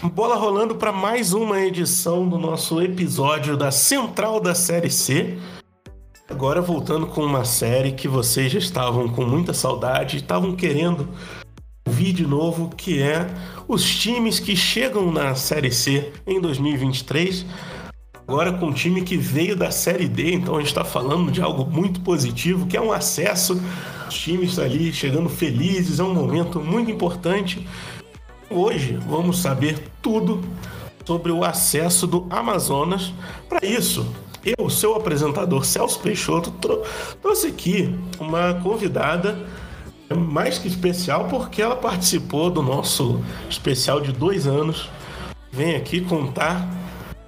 [0.00, 5.36] Bola rolando para mais uma edição do nosso episódio da Central da Série C.
[6.30, 11.08] Agora voltando com uma série que vocês já estavam com muita saudade, estavam querendo
[11.84, 13.26] ouvir de novo, que é
[13.66, 17.44] os times que chegam na Série C em 2023.
[18.14, 21.42] Agora com um time que veio da Série D, então a gente está falando de
[21.42, 23.60] algo muito positivo, que é um acesso.
[24.08, 27.66] Os times ali chegando felizes, é um momento muito importante
[28.50, 30.40] Hoje vamos saber tudo
[31.04, 33.12] sobre o acesso do Amazonas.
[33.46, 34.10] Para isso,
[34.42, 36.50] eu, seu apresentador Celso Peixoto,
[37.20, 39.38] trouxe aqui uma convidada
[40.16, 44.88] mais que especial porque ela participou do nosso especial de dois anos.
[45.52, 46.66] Vem aqui contar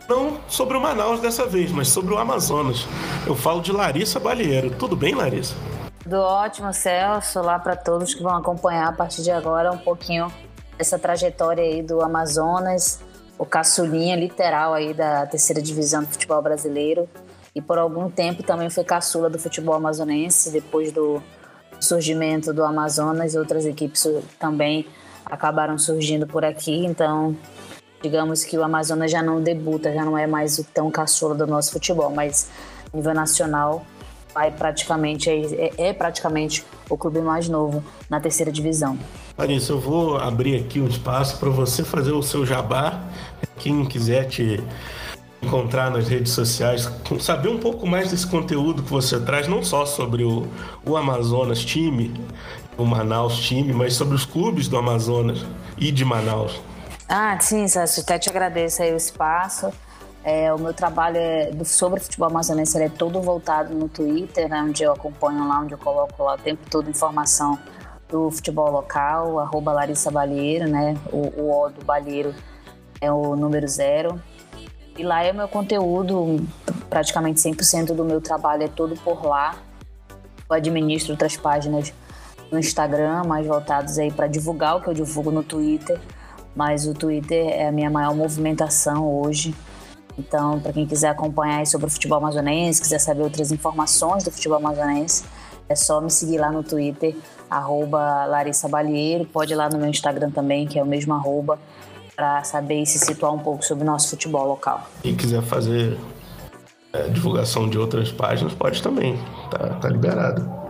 [0.09, 2.87] não sobre o Manaus dessa vez, mas sobre o Amazonas.
[3.27, 4.71] Eu falo de Larissa Balieiro.
[4.71, 5.55] Tudo bem, Larissa?
[6.03, 7.43] Tudo ótimo, Celso.
[7.43, 10.33] Lá para todos que vão acompanhar a partir de agora um pouquinho
[10.81, 13.01] essa trajetória aí do Amazonas,
[13.39, 17.09] o caçulinha literal aí da terceira divisão do futebol brasileiro.
[17.55, 21.23] E por algum tempo também foi caçula do futebol amazonense, depois do
[21.79, 24.07] surgimento do Amazonas, outras equipes
[24.39, 24.87] também
[25.27, 27.37] acabaram surgindo por aqui, então
[28.03, 31.47] digamos que o Amazonas já não debuta, já não é mais o tão caçula do
[31.47, 32.49] nosso futebol, mas
[32.95, 33.85] nível nacional
[34.33, 38.99] vai praticamente é, é praticamente o clube mais novo na terceira divisão.
[39.37, 43.01] Larissa, eu vou abrir aqui um espaço para você fazer o seu jabá.
[43.59, 44.63] Quem quiser te
[45.43, 49.87] encontrar nas redes sociais, saber um pouco mais desse conteúdo que você traz, não só
[49.87, 50.47] sobre o,
[50.85, 52.13] o Amazonas time,
[52.77, 55.45] o Manaus time, mas sobre os clubes do Amazonas
[55.79, 56.61] e de Manaus.
[57.09, 59.73] Ah, sim, Sérgio, até te agradeço aí o espaço.
[60.23, 64.63] É, o meu trabalho é do, sobre futebol amazonense é todo voltado no Twitter, né,
[64.63, 67.59] onde eu acompanho lá, onde eu coloco lá o tempo todo informação
[68.11, 70.97] do futebol local, arroba Larissa Balheiro, né?
[71.13, 72.35] O, o O do Balheiro
[73.01, 74.21] é o número zero.
[74.99, 76.45] E lá é o meu conteúdo,
[76.91, 79.57] praticamente 100% do meu trabalho é todo por lá.
[80.49, 81.93] Eu administro outras páginas
[82.51, 85.99] no Instagram, mais voltadas aí para divulgar o que eu divulgo no Twitter.
[86.55, 89.55] Mas o Twitter é a minha maior movimentação hoje.
[90.19, 94.59] Então, para quem quiser acompanhar sobre o futebol amazonense, quiser saber outras informações do futebol
[94.59, 95.25] amazonense,
[95.69, 97.17] é só me seguir lá no Twitter,
[97.51, 99.25] arroba Larissa Balieiro.
[99.25, 101.59] Pode ir lá no meu Instagram também, que é o mesmo arroba,
[102.15, 104.87] para saber e se situar um pouco sobre o nosso futebol local.
[105.03, 105.99] E quiser fazer
[106.93, 109.19] é, divulgação de outras páginas, pode também,
[109.51, 110.61] tá, tá liberado.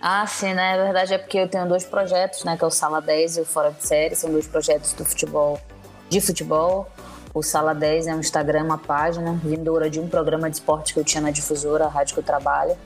[0.00, 0.80] Ah, sim, né?
[0.80, 2.56] A verdade é porque eu tenho dois projetos, né?
[2.56, 4.14] Que é o Sala 10 e o Fora de Série.
[4.14, 5.60] São dois projetos do futebol,
[6.08, 6.88] de futebol.
[7.34, 11.00] O Sala 10 é um Instagram, uma página, vindoura de um programa de esporte que
[11.00, 12.76] eu tinha na difusora, a rádio que eu trabalho,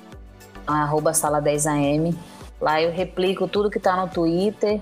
[0.66, 2.14] arroba Sala 10AM.
[2.60, 4.80] Lá eu replico tudo que está no Twitter,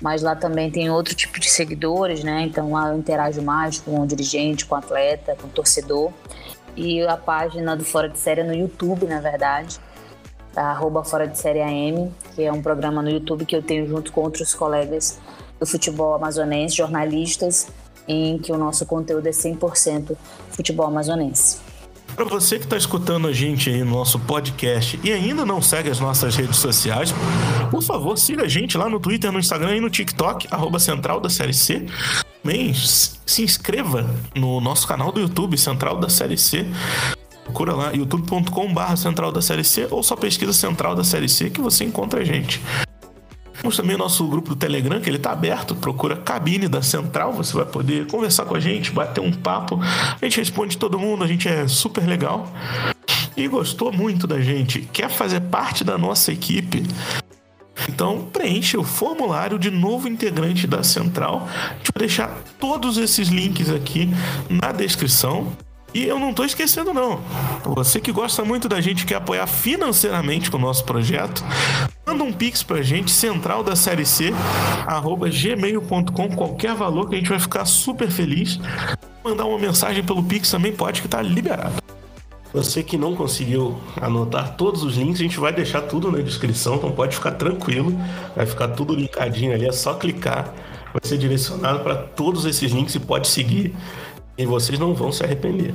[0.00, 2.42] mas lá também tem outro tipo de seguidores, né?
[2.42, 6.12] Então lá eu interajo mais com o dirigente, com o atleta, com o torcedor.
[6.76, 9.78] E a página do Fora de Série é no YouTube, na verdade,
[10.52, 13.86] da arroba Fora de Série AM, que é um programa no YouTube que eu tenho
[13.86, 15.18] junto com outros colegas
[15.58, 17.68] do futebol amazonense, jornalistas,
[18.06, 20.16] em que o nosso conteúdo é 100%
[20.50, 21.63] futebol amazonense.
[22.14, 25.90] Para você que está escutando a gente aí no nosso podcast e ainda não segue
[25.90, 27.12] as nossas redes sociais,
[27.70, 31.20] por favor, siga a gente lá no Twitter, no Instagram e no TikTok, arroba Central
[31.20, 31.86] da Série C.
[32.42, 36.66] Também se inscreva no nosso canal do YouTube, Central da Série C.
[37.42, 41.60] Procura lá, youtube.com.br Central da Série C ou só pesquisa Central da Série C que
[41.60, 42.60] você encontra a gente.
[43.64, 45.74] Temos também o nosso grupo do Telegram, que ele está aberto.
[45.74, 47.32] Procura cabine da Central.
[47.32, 49.80] Você vai poder conversar com a gente, bater um papo.
[49.80, 52.46] A gente responde todo mundo, a gente é super legal.
[53.34, 56.86] E gostou muito da gente, quer fazer parte da nossa equipe.
[57.88, 61.48] Então preencha o formulário de novo integrante da Central.
[61.48, 64.10] A gente vai deixar todos esses links aqui
[64.50, 65.56] na descrição.
[65.94, 67.22] E eu não estou esquecendo, não.
[67.64, 71.42] Você que gosta muito da gente, quer apoiar financeiramente o nosso projeto,
[72.14, 74.32] manda um pix pra gente, central da série C,
[74.86, 78.60] arroba gmail.com, qualquer valor que a gente vai ficar super feliz.
[79.24, 81.82] Mandar uma mensagem pelo pix também pode, que tá liberado.
[82.52, 86.76] Você que não conseguiu anotar todos os links, a gente vai deixar tudo na descrição,
[86.76, 87.92] então pode ficar tranquilo,
[88.36, 90.54] vai ficar tudo linkadinho ali, é só clicar,
[90.92, 93.74] vai ser direcionado para todos esses links e pode seguir
[94.38, 95.74] e vocês não vão se arrepender.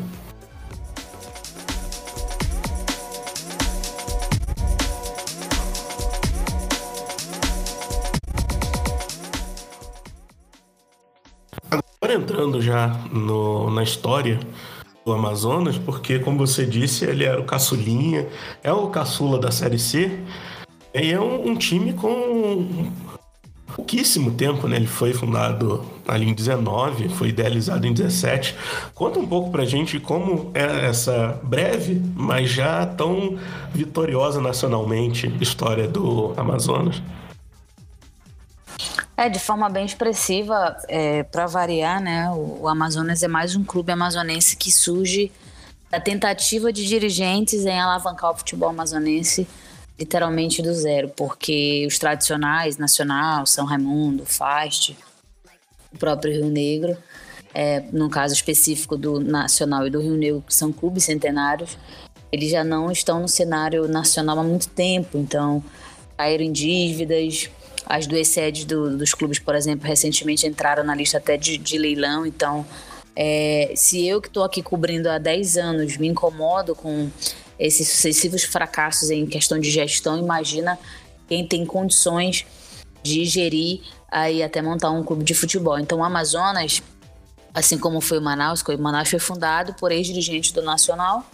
[12.39, 14.39] Entrando já no, na história
[15.06, 18.27] do Amazonas, porque como você disse, ele era o caçulinha,
[18.63, 20.19] é o caçula da Série C,
[20.94, 22.89] e é um, um time com
[23.75, 24.77] pouquíssimo tempo, né?
[24.77, 28.56] Ele foi fundado ali em 19, foi idealizado em 17.
[28.95, 33.38] Conta um pouco pra gente como é essa breve, mas já tão
[33.74, 37.01] vitoriosa nacionalmente história do Amazonas.
[39.19, 42.30] É, de forma bem expressiva, é, para variar, né?
[42.30, 45.30] O, o Amazonas é mais um clube amazonense que surge
[45.92, 49.45] da tentativa de dirigentes em alavancar o futebol amazonense
[50.00, 54.98] literalmente do zero, porque os tradicionais, Nacional, São Raimundo, Fast,
[55.94, 56.98] o próprio Rio Negro,
[57.54, 61.77] é, no caso específico do Nacional e do Rio Negro, que são clubes centenários,
[62.31, 65.62] eles já não estão no cenário nacional há muito tempo, então
[66.15, 67.50] caíram em dívidas.
[67.86, 71.78] As duas sedes do, dos clubes, por exemplo, recentemente entraram na lista até de, de
[71.78, 72.66] leilão, então
[73.16, 77.10] é, se eu que estou aqui cobrindo há 10 anos me incomodo com
[77.60, 80.80] esses sucessivos fracassos em questão de gestão, imagina
[81.28, 82.46] quem tem condições
[83.04, 85.78] de gerir aí até montar um clube de futebol.
[85.78, 86.82] Então, o Amazonas,
[87.54, 91.30] assim como foi o Manaus, o Manaus foi fundado por ex-dirigentes do Nacional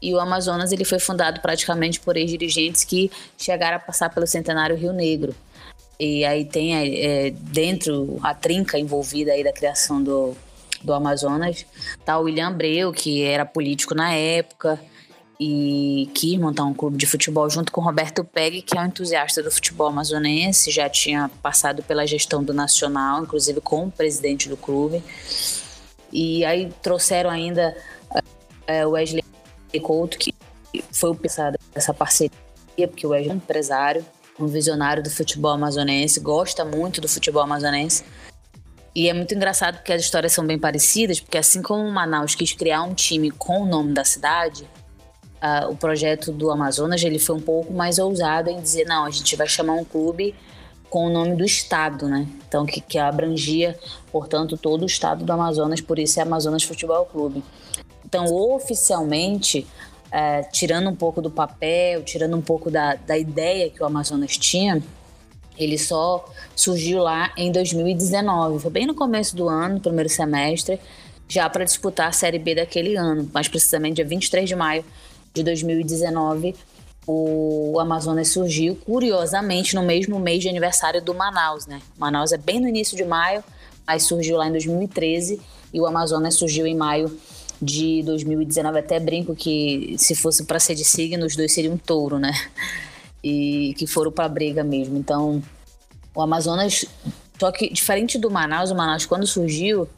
[0.00, 4.76] e o Amazonas ele foi fundado praticamente por ex-dirigentes que chegaram a passar pelo centenário
[4.76, 5.34] Rio Negro.
[6.00, 10.34] E aí tem é, dentro a trinca envolvida aí da criação do,
[10.82, 11.66] do Amazonas,
[12.06, 14.80] tá o William Abreu, que era político na época,
[15.38, 19.42] e quis montar um clube de futebol junto com Roberto Pegg, que é um entusiasta
[19.42, 25.02] do futebol amazonense, já tinha passado pela gestão do Nacional, inclusive como presidente do clube.
[26.10, 27.76] E aí trouxeram ainda
[28.66, 29.22] é, o Wesley
[29.82, 30.34] Couto, que
[30.92, 32.32] foi o pensado dessa parceria,
[32.88, 34.04] porque o Wesley é um empresário,
[34.44, 38.04] um visionário do futebol amazonense, gosta muito do futebol amazonense.
[38.94, 42.34] E é muito engraçado porque as histórias são bem parecidas, porque assim como o Manaus
[42.34, 44.68] quis criar um time com o nome da cidade,
[45.42, 49.10] uh, o projeto do Amazonas ele foi um pouco mais ousado em dizer não, a
[49.10, 50.34] gente vai chamar um clube
[50.88, 52.26] com o nome do estado, né?
[52.48, 53.78] Então que, que abrangia,
[54.10, 57.44] portanto, todo o estado do Amazonas, por isso é Amazonas Futebol Clube.
[58.04, 59.64] Então, oficialmente,
[60.12, 64.36] uh, tirando um pouco do papel, tirando um pouco da, da ideia que o Amazonas
[64.36, 64.82] tinha,
[65.56, 66.24] ele só
[66.56, 68.60] surgiu lá em 2019.
[68.60, 70.80] Foi bem no começo do ano, primeiro semestre,
[71.28, 74.84] já para disputar a Série B daquele ano, mais precisamente dia 23 de maio
[75.32, 76.56] de 2019,
[77.06, 81.80] o Amazonas surgiu, curiosamente, no mesmo mês de aniversário do Manaus, né?
[81.98, 83.42] Manaus é bem no início de maio,
[83.86, 85.40] mas surgiu lá em 2013
[85.72, 87.16] e o Amazonas surgiu em maio
[87.60, 88.78] de 2019.
[88.78, 92.32] Até brinco que se fosse para ser de signo, os dois seriam um touro, né?
[93.22, 94.96] E que foram para briga mesmo.
[94.96, 95.42] Então,
[96.14, 96.84] o Amazonas,
[97.38, 99.88] só que diferente do Manaus, o Manaus quando surgiu,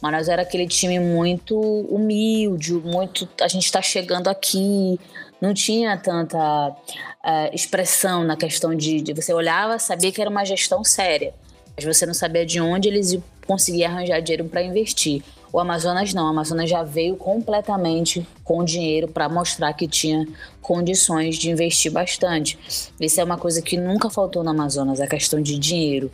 [0.00, 3.28] Manaus era aquele time muito humilde, muito.
[3.40, 4.98] A gente está chegando aqui.
[5.40, 10.44] Não tinha tanta uh, expressão na questão de, de, Você olhava, sabia que era uma
[10.44, 11.34] gestão séria,
[11.74, 15.22] mas você não sabia de onde eles conseguiam arranjar dinheiro para investir.
[15.52, 20.26] O Amazonas não, o Amazonas já veio completamente com dinheiro para mostrar que tinha
[20.62, 22.58] condições de investir bastante.
[23.00, 26.10] Isso é uma coisa que nunca faltou no Amazonas, a questão de dinheiro.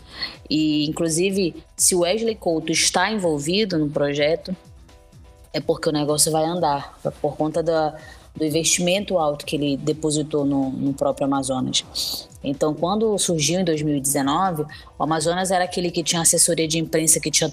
[0.49, 4.56] E, inclusive, se o Wesley Couto está envolvido no projeto,
[5.53, 7.94] é porque o negócio vai andar, por conta da,
[8.35, 12.29] do investimento alto que ele depositou no, no, próprio Amazonas.
[12.44, 14.62] Então, quando surgiu em 2019,
[14.99, 17.52] o Amazonas era aquele que tinha assessoria de imprensa que tinha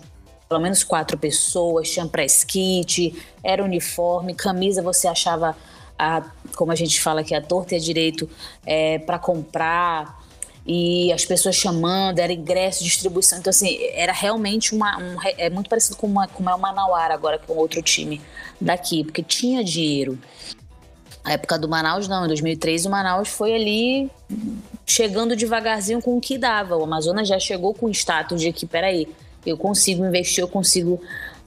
[0.54, 3.12] pelo menos quatro pessoas, tinha press kit,
[3.44, 5.58] era uniforme, camisa você achava,
[5.98, 6.22] a,
[6.56, 8.30] como a gente fala aqui, a torta e a direito
[8.64, 10.22] é, para comprar
[10.64, 13.40] e as pessoas chamando, era ingresso, distribuição.
[13.40, 14.98] Então, assim, era realmente uma.
[15.00, 18.22] Um, é muito parecido com, uma, com é o Manauara agora, com outro time
[18.62, 20.20] daqui, porque tinha dinheiro.
[21.24, 22.26] A época do Manaus, não.
[22.26, 24.12] Em 2003, o Manaus foi ali
[24.86, 26.78] chegando devagarzinho com o que dava.
[26.78, 29.08] O Amazonas já chegou com o status de que, peraí,
[29.46, 31.00] eu consigo investir, eu consigo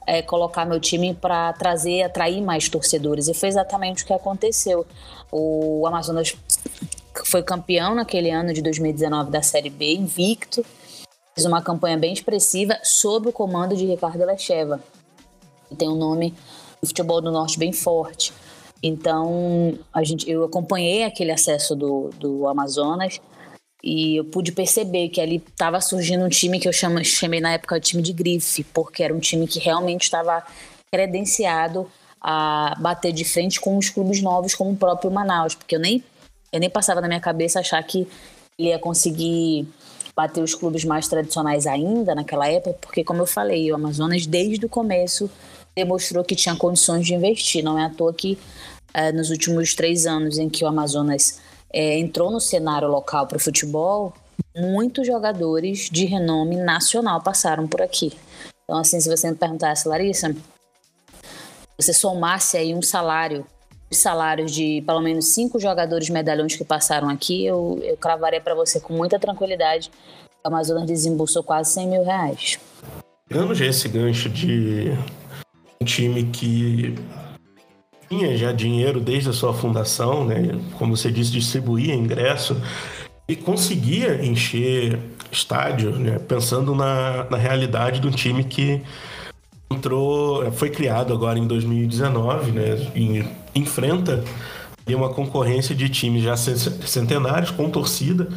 [0.05, 3.27] é, colocar meu time para trazer, atrair mais torcedores.
[3.27, 4.85] E foi exatamente o que aconteceu.
[5.31, 6.35] O Amazonas
[7.25, 10.65] foi campeão naquele ano de 2019 da Série B, invicto.
[11.35, 14.81] Fez uma campanha bem expressiva sob o comando de Ricardo Lecheva.
[15.77, 16.33] Tem um nome
[16.81, 18.33] do futebol do norte bem forte.
[18.81, 23.19] Então, a gente, eu acompanhei aquele acesso do, do Amazonas
[23.87, 27.53] e eu pude perceber que ali estava surgindo um time que eu chamo, chamei na
[27.53, 30.43] época de time de grife, porque era um time que realmente estava
[30.91, 31.89] credenciado
[32.19, 36.03] a bater de frente com os clubes novos, como o próprio Manaus, porque eu nem,
[36.51, 38.05] eu nem passava na minha cabeça achar que
[38.59, 39.65] ele ia conseguir
[40.13, 44.65] bater os clubes mais tradicionais ainda naquela época, porque, como eu falei, o Amazonas, desde
[44.65, 45.31] o começo,
[45.73, 47.63] demonstrou que tinha condições de investir.
[47.63, 48.37] Não é à toa que,
[48.93, 51.39] é, nos últimos três anos em que o Amazonas
[51.71, 54.13] é, entrou no cenário local para o futebol,
[54.55, 58.13] muitos jogadores de renome nacional passaram por aqui.
[58.63, 60.35] Então, assim, se você me perguntasse, Larissa,
[61.77, 63.45] você somasse aí um salário,
[63.89, 68.55] os salários de pelo menos cinco jogadores medalhões que passaram aqui, eu, eu cravaria para
[68.55, 69.91] você com muita tranquilidade.
[70.43, 72.59] O Amazonas desembolsou quase 100 mil reais.
[73.29, 74.91] Pegando já esse gancho de
[75.81, 76.95] um time que
[78.09, 80.59] tinha já dinheiro desde a sua fundação, né?
[80.77, 82.59] Como você disse, distribuía ingresso
[83.27, 84.99] e conseguia encher
[85.31, 86.17] estádio, né?
[86.19, 88.81] Pensando na, na realidade de um time que
[89.69, 92.91] entrou, foi criado agora em 2019, né?
[92.95, 94.23] E enfrenta
[94.87, 98.29] uma concorrência de times já centenários com torcida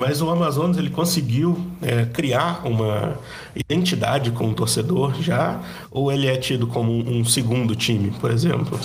[0.00, 3.18] mas o Amazonas ele conseguiu é, criar uma
[3.54, 8.80] identidade com o torcedor já, ou ele é tido como um segundo time, por exemplo?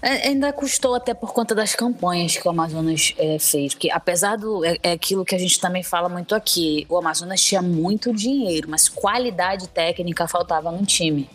[0.00, 4.36] É, ainda custou até por conta das campanhas que o Amazonas é, fez, porque apesar
[4.36, 8.10] do é, é, aquilo que a gente também fala muito aqui, o Amazonas tinha muito
[8.14, 11.28] dinheiro, mas qualidade técnica faltava no time,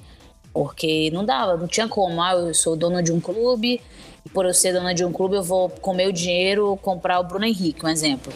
[0.52, 2.22] porque não dava, não tinha como.
[2.22, 3.80] Ah, eu sou dono de um clube,
[4.26, 7.24] e por eu ser dona de um clube eu vou com meu dinheiro comprar o
[7.24, 8.34] Bruno Henrique, um exemplo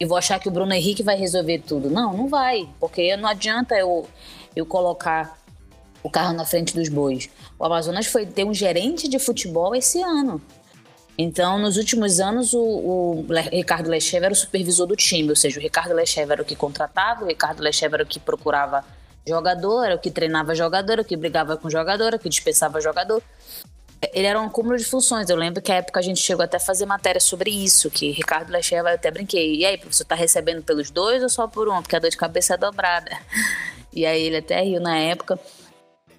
[0.00, 1.90] e vou achar que o Bruno Henrique vai resolver tudo.
[1.90, 4.08] Não, não vai, porque não adianta eu,
[4.54, 5.38] eu colocar
[6.02, 7.28] o carro na frente dos bois.
[7.58, 10.40] O Amazonas foi ter um gerente de futebol esse ano.
[11.16, 15.58] Então, nos últimos anos, o, o Ricardo Lechev era o supervisor do time, ou seja,
[15.58, 18.84] o Ricardo Lechev era o que contratava, o Ricardo Lechev era o que procurava
[19.26, 22.28] jogador, era o que treinava jogador, era o que brigava com jogador, era o que
[22.28, 23.20] dispensava jogador
[24.12, 25.28] ele era um acúmulo de funções.
[25.28, 28.10] Eu lembro que a época a gente chegou até a fazer matéria sobre isso, que
[28.10, 29.56] Ricardo Lecheva, eu até brinquei.
[29.56, 31.82] E aí, professor, tá recebendo pelos dois ou só por um?
[31.82, 33.10] Porque a dor de cabeça é dobrada.
[33.90, 35.40] E aí ele até riu na época.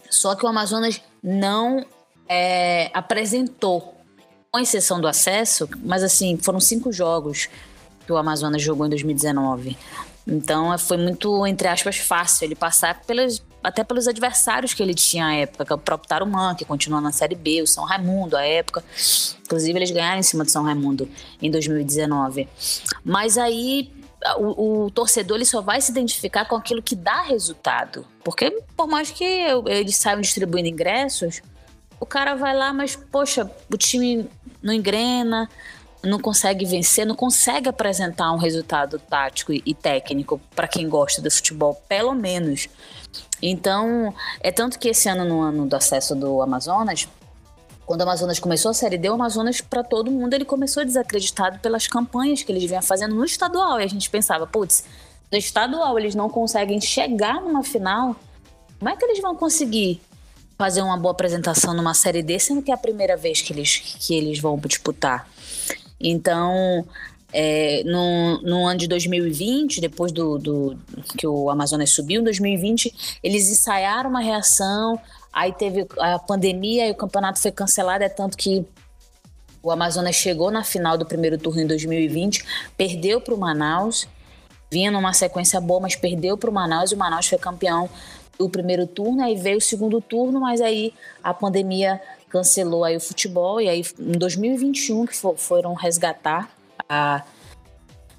[0.09, 1.85] Só que o Amazonas não
[2.27, 3.95] é, apresentou,
[4.51, 7.47] com exceção do acesso, mas assim, foram cinco jogos
[8.05, 9.77] que o Amazonas jogou em 2019.
[10.27, 15.27] Então foi muito, entre aspas, fácil ele passar pelas, até pelos adversários que ele tinha
[15.27, 18.37] à época, que é o próprio Tarumã, que continua na Série B, o São Raimundo
[18.37, 18.83] à época.
[19.45, 21.09] Inclusive, eles ganharam em cima do São Raimundo
[21.41, 22.47] em 2019.
[23.03, 23.91] Mas aí
[24.37, 28.05] o, o, torcedor ele só vai se identificar com aquilo que dá resultado.
[28.23, 31.41] Porque por mais que eles saiam distribuindo ingressos,
[31.99, 34.29] o cara vai lá, mas poxa, o time
[34.61, 35.49] não engrena,
[36.03, 41.29] não consegue vencer, não consegue apresentar um resultado tático e técnico para quem gosta de
[41.29, 42.67] futebol, pelo menos.
[43.41, 47.07] Então, é tanto que esse ano, no ano do acesso do Amazonas,
[47.85, 51.59] quando o Amazonas começou a Série D, o Amazonas, para todo mundo, ele começou desacreditado
[51.59, 53.81] pelas campanhas que eles vinham fazendo no estadual.
[53.81, 54.83] E a gente pensava, putz,
[55.31, 58.15] no estadual eles não conseguem chegar numa final,
[58.77, 60.01] como é que eles vão conseguir
[60.57, 63.77] fazer uma boa apresentação numa Série D, sendo que é a primeira vez que eles,
[63.77, 65.27] que eles vão disputar?
[65.99, 66.85] Então,
[67.31, 70.79] é, no, no, ano de 2020, depois do, do,
[71.17, 74.99] que o Amazonas subiu, em 2020, eles ensaiaram uma reação,
[75.31, 78.65] aí teve a pandemia e o campeonato foi cancelado, é tanto que
[79.61, 82.43] o Amazonas chegou na final do primeiro turno em 2020,
[82.77, 84.07] perdeu para o Manaus,
[84.71, 87.89] vinha numa sequência boa, mas perdeu para o Manaus e o Manaus foi campeão
[88.37, 92.99] do primeiro turno, aí veio o segundo turno, mas aí a pandemia cancelou aí o
[92.99, 96.49] futebol e aí em 2021 que foram resgatar
[96.87, 97.23] a,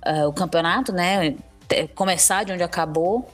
[0.02, 1.36] a, o campeonato, né?
[1.94, 3.28] Começar de onde acabou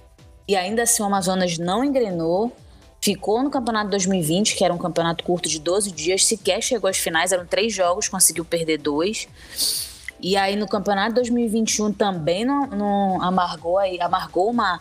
[0.46, 2.52] e ainda assim o Amazonas não engrenou.
[3.00, 6.96] Ficou no campeonato 2020, que era um campeonato curto de 12 dias, sequer chegou às
[6.96, 9.28] finais, eram três jogos, conseguiu perder dois.
[10.20, 14.80] E aí no campeonato 2021 também não, não amargou aí, amargou uma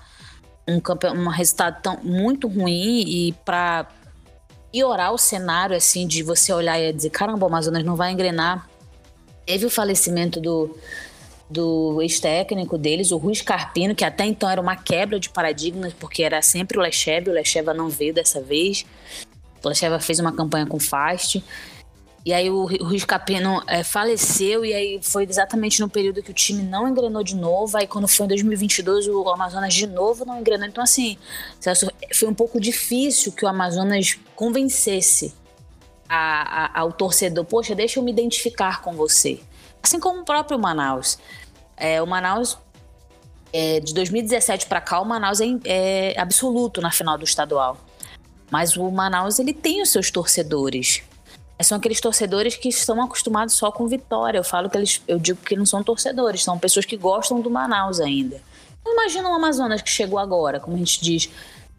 [0.67, 0.81] um,
[1.19, 3.87] um resultado tão, muito ruim e para
[4.75, 8.69] piorar o cenário, assim, de você olhar e dizer, caramba, o Amazonas não vai engrenar.
[9.45, 10.77] Teve o falecimento do,
[11.49, 16.23] do ex-técnico deles, o Rui Scarpino, que até então era uma quebra de paradigmas, porque
[16.23, 18.85] era sempre o Lecheva, o Lecheva não veio dessa vez.
[19.63, 21.41] O Lecheva fez uma campanha com Fast.
[22.25, 26.33] E aí o Ruiz Capino é, faleceu e aí foi exatamente no período que o
[26.33, 27.77] time não engrenou de novo.
[27.77, 30.67] Aí quando foi em 2022 o Amazonas de novo não engrenou.
[30.67, 31.19] Então assim,
[32.15, 35.35] foi um pouco difícil que o Amazonas convencesse
[36.09, 39.39] a, a, ao torcedor, poxa, deixa eu me identificar com você.
[39.83, 41.19] Assim como o próprio Manaus.
[41.77, 42.57] É, o Manaus
[43.53, 47.77] é, de 2017 para cá o Manaus é, é absoluto na final do estadual.
[48.49, 51.03] Mas o Manaus ele tem os seus torcedores
[51.63, 54.37] são aqueles torcedores que estão acostumados só com vitória.
[54.37, 57.49] Eu falo que eles, eu digo que não são torcedores, são pessoas que gostam do
[57.49, 58.41] Manaus ainda.
[58.85, 61.29] Imagina o Amazonas que chegou agora, como a gente diz,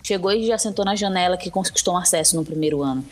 [0.02, 3.04] chegou e já sentou na janela que conquistou um acesso no primeiro ano.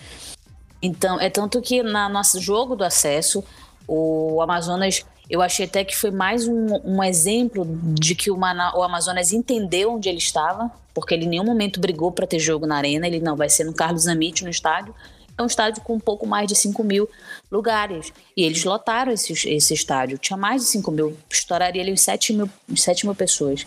[0.83, 3.45] Então, é tanto que no nosso jogo do acesso,
[3.87, 8.77] o Amazonas Eu achei até que foi mais um, um exemplo de que o, Mana,
[8.77, 12.67] o Amazonas entendeu onde ele estava, porque ele em nenhum momento brigou para ter jogo
[12.67, 13.07] na arena.
[13.07, 14.95] Ele não vai ser no Carlos Amit no estádio.
[15.37, 17.09] É um estádio com um pouco mais de 5 mil
[17.51, 18.13] lugares.
[18.37, 20.17] E eles lotaram esse, esse estádio.
[20.17, 21.17] Tinha mais de 5 mil.
[21.29, 23.67] Estouraria ali uns 7 mil, 7 mil pessoas.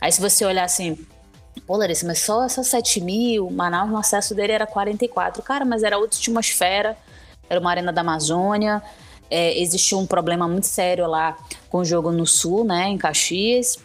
[0.00, 0.98] Aí se você olhar assim,
[1.66, 5.42] pô, Larissa, mas só essas 7 mil, Manaus, no acesso dele era 44.
[5.42, 6.96] Cara, mas era outra atmosfera.
[7.50, 8.82] Era uma arena da Amazônia.
[9.30, 11.36] É, existiu um problema muito sério lá
[11.68, 13.78] com o jogo no Sul, né, em Caxias.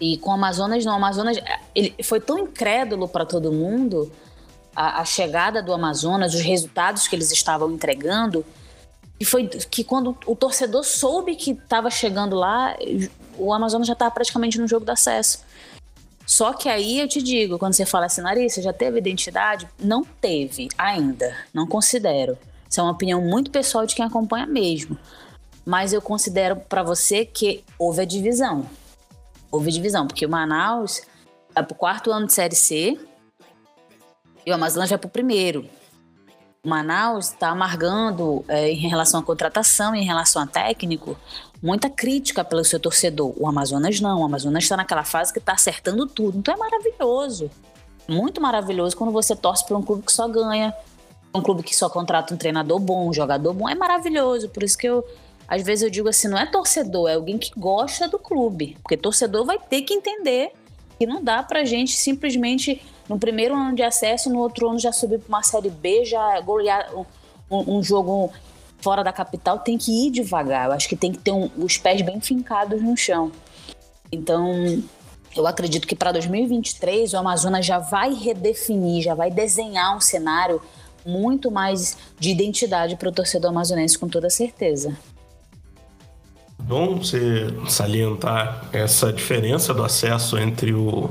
[0.00, 0.94] E com o Amazonas, não.
[0.94, 1.38] O Amazonas
[1.72, 4.10] ele foi tão incrédulo para todo mundo
[4.74, 8.44] a, a, chegada do Amazonas, os resultados que eles estavam entregando,
[9.18, 12.74] e foi que quando o torcedor soube que estava chegando lá,
[13.36, 15.44] o Amazonas já estava praticamente no jogo do acesso.
[16.24, 19.68] Só que aí eu te digo, quando você fala assim, Larissa, já teve identidade?
[19.78, 22.38] Não teve ainda, não considero.
[22.68, 24.96] Isso é uma opinião muito pessoal de quem acompanha mesmo.
[25.66, 28.64] Mas eu considero para você que houve a divisão.
[29.50, 31.02] Houve divisão, porque o Manaus
[31.54, 32.96] é pro quarto ano de Série C
[34.44, 35.68] e o Amazonas vai pro primeiro.
[36.62, 41.16] O Manaus está amargando é, em relação à contratação, em relação a técnico,
[41.62, 43.32] muita crítica pelo seu torcedor.
[43.38, 44.20] O Amazonas não.
[44.20, 46.38] O Amazonas está naquela fase que está acertando tudo.
[46.38, 47.50] Então é maravilhoso.
[48.06, 50.74] Muito maravilhoso quando você torce para um clube que só ganha,
[51.34, 54.48] um clube que só contrata um treinador bom, um jogador bom, é maravilhoso.
[54.48, 55.02] Por isso que eu,
[55.48, 58.76] às vezes, eu digo assim: não é torcedor, é alguém que gosta do clube.
[58.82, 60.52] Porque torcedor vai ter que entender
[61.00, 64.92] que não dá pra gente simplesmente, no primeiro ano de acesso, no outro ano já
[64.92, 66.90] subir pra uma Série B, já golear
[67.50, 68.30] um, um jogo
[68.82, 69.60] fora da capital.
[69.60, 70.66] Tem que ir devagar.
[70.66, 73.32] Eu acho que tem que ter um, os pés bem fincados no chão.
[74.12, 74.82] Então,
[75.34, 80.60] eu acredito que para 2023 o Amazonas já vai redefinir, já vai desenhar um cenário
[81.06, 84.94] muito mais de identidade para o torcedor amazonense, com toda certeza.
[86.70, 91.10] Bom você salientar essa diferença do acesso entre o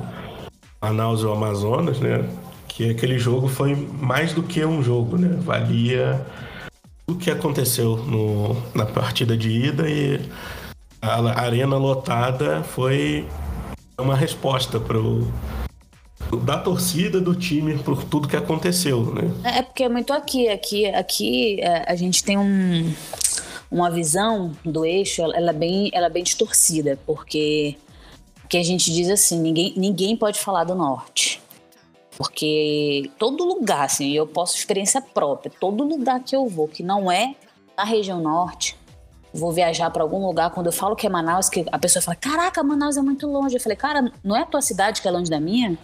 [0.81, 2.23] Manaus e o Amazonas, né?
[2.65, 5.37] Que aquele jogo foi mais do que um jogo, né?
[5.41, 6.25] Valia
[7.09, 10.21] o que aconteceu no, na partida de ida e
[11.01, 13.27] a arena lotada foi
[13.99, 15.27] uma resposta pro
[16.45, 19.29] da torcida, do time, por tudo que aconteceu, né?
[19.43, 22.93] É, é porque é muito aqui, aqui, aqui é, a gente tem um,
[23.71, 27.77] uma visão do eixo, ela é bem, ela é bem distorcida, porque
[28.47, 31.39] que a gente diz assim, ninguém, ninguém pode falar do norte.
[32.17, 37.11] Porque todo lugar, assim, eu posso experiência própria, todo lugar que eu vou que não
[37.11, 37.35] é
[37.77, 38.75] na região norte,
[39.31, 42.15] vou viajar para algum lugar, quando eu falo que é Manaus, que a pessoa fala:
[42.15, 43.55] "Caraca, Manaus é muito longe".
[43.55, 45.77] Eu falei: "Cara, não é a tua cidade que é longe da minha?"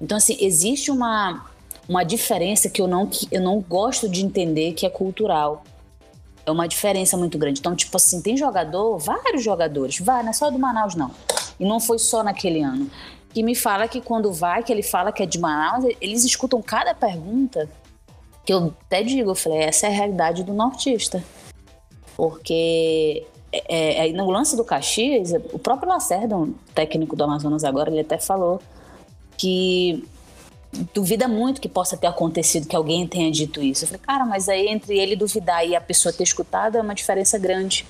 [0.00, 1.44] Então, assim, existe uma,
[1.88, 5.64] uma diferença que eu, não, que eu não gosto de entender que é cultural.
[6.48, 7.60] É uma diferença muito grande.
[7.60, 11.10] Então, tipo assim, tem jogador, vários jogadores, vai, não é só do Manaus, não.
[11.60, 12.90] E não foi só naquele ano.
[13.34, 16.62] Que me fala que quando vai, que ele fala que é de Manaus, eles escutam
[16.62, 17.68] cada pergunta
[18.46, 21.22] que eu até digo, eu falei, essa é a realidade do nortista.
[22.16, 27.90] Porque é, é, no lance do Caxias, o próprio Lacerda, um técnico do Amazonas agora,
[27.90, 28.58] ele até falou
[29.36, 30.02] que
[30.94, 33.84] duvida muito que possa ter acontecido, que alguém tenha dito isso.
[33.84, 36.94] Eu falei, cara, mas aí entre ele duvidar e a pessoa ter escutado é uma
[36.94, 37.86] diferença grande.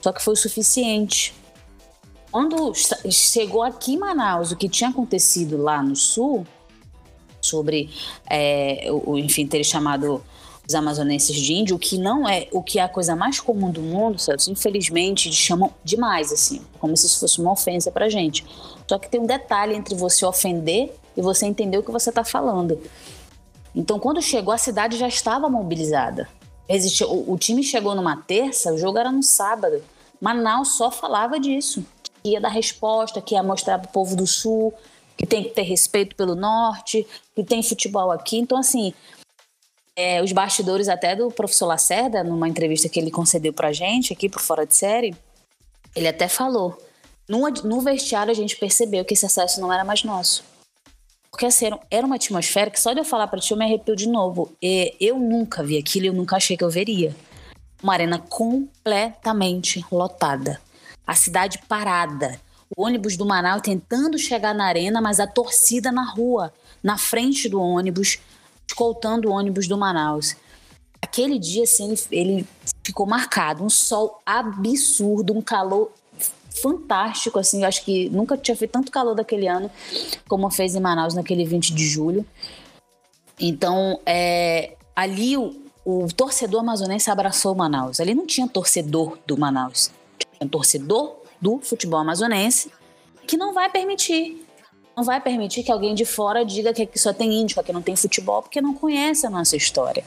[0.00, 1.34] Só que foi o suficiente.
[2.30, 2.72] Quando
[3.10, 6.46] chegou aqui em Manaus, o que tinha acontecido lá no sul,
[7.40, 7.90] sobre,
[8.28, 10.22] é, o, enfim, ter chamado
[10.68, 13.70] os amazonenses de índio, o que não é o que é a coisa mais comum
[13.70, 18.44] do mundo, Celso, infelizmente chamam demais, assim, como se isso fosse uma ofensa pra gente.
[18.88, 22.24] Só que tem um detalhe entre você ofender e você entender o que você está
[22.24, 22.80] falando.
[23.74, 26.28] Então, quando chegou, a cidade já estava mobilizada.
[27.08, 29.82] O, o, time chegou numa terça, o jogo era no sábado.
[30.20, 31.84] Manaus só falava disso.
[32.22, 34.72] Que ia dar resposta, que ia mostrar para o povo do sul
[35.16, 38.36] que tem que ter respeito pelo norte, que tem futebol aqui.
[38.36, 38.92] Então, assim,
[39.96, 44.28] é, os bastidores até do professor Lacerda, numa entrevista que ele concedeu pra gente aqui
[44.28, 45.16] por Fora de Série,
[45.94, 46.76] ele até falou.
[47.28, 50.44] No, no vestiário a gente percebeu que esse acesso não era mais nosso.
[51.36, 53.94] Porque assim, era uma atmosfera que só de eu falar pra ti eu me arrepio
[53.94, 54.56] de novo.
[54.62, 57.14] E eu nunca vi aquilo e eu nunca achei que eu veria.
[57.82, 60.58] Uma arena completamente lotada.
[61.06, 62.40] A cidade parada.
[62.74, 67.50] O ônibus do Manaus tentando chegar na arena, mas a torcida na rua, na frente
[67.50, 68.18] do ônibus,
[68.66, 70.34] escoltando o ônibus do Manaus.
[71.02, 72.48] Aquele dia, assim, ele, ele
[72.82, 73.62] ficou marcado.
[73.62, 75.92] Um sol absurdo, um calor
[76.60, 77.62] fantástico, assim.
[77.62, 79.70] Eu acho que nunca tinha feito tanto calor daquele ano
[80.28, 82.24] como fez em Manaus naquele 20 de julho.
[83.38, 88.00] Então, é, ali o, o torcedor amazonense abraçou o Manaus.
[88.00, 89.90] Ali não tinha torcedor do Manaus.
[90.18, 92.70] Tinha torcedor do futebol amazonense
[93.26, 94.44] que não vai permitir.
[94.96, 97.82] Não vai permitir que alguém de fora diga que aqui só tem índio, que não
[97.82, 100.02] tem futebol, porque não conhece a nossa história.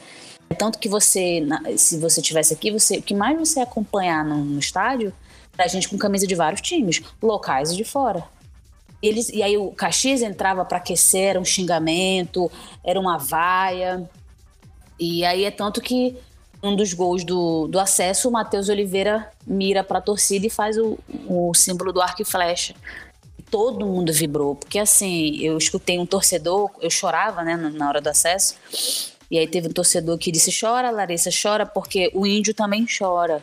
[0.48, 4.44] É tanto que você, se você tivesse aqui, você, o que mais você acompanhar no,
[4.44, 5.14] no estádio
[5.64, 8.24] a gente com camisa de vários times, locais e de fora.
[9.02, 12.50] Eles, e aí o Caxias entrava para aquecer, era um xingamento,
[12.84, 14.08] era uma vaia.
[14.98, 16.16] E aí é tanto que
[16.62, 20.76] um dos gols do, do acesso, o Matheus Oliveira mira para a torcida e faz
[20.76, 22.74] o, o símbolo do arco e flecha.
[23.50, 28.08] Todo mundo vibrou, porque assim, eu escutei um torcedor, eu chorava, né, na hora do
[28.08, 28.54] acesso,
[29.30, 33.42] e aí teve um torcedor que disse: chora, Larissa, chora, porque o índio também chora.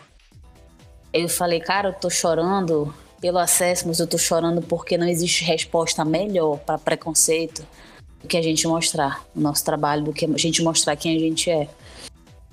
[1.18, 5.44] Eu falei, cara, eu tô chorando pelo acesso, mas eu tô chorando porque não existe
[5.44, 7.66] resposta melhor para preconceito
[8.22, 11.20] do que a gente mostrar o nosso trabalho, do que a gente mostrar quem a
[11.20, 11.68] gente é.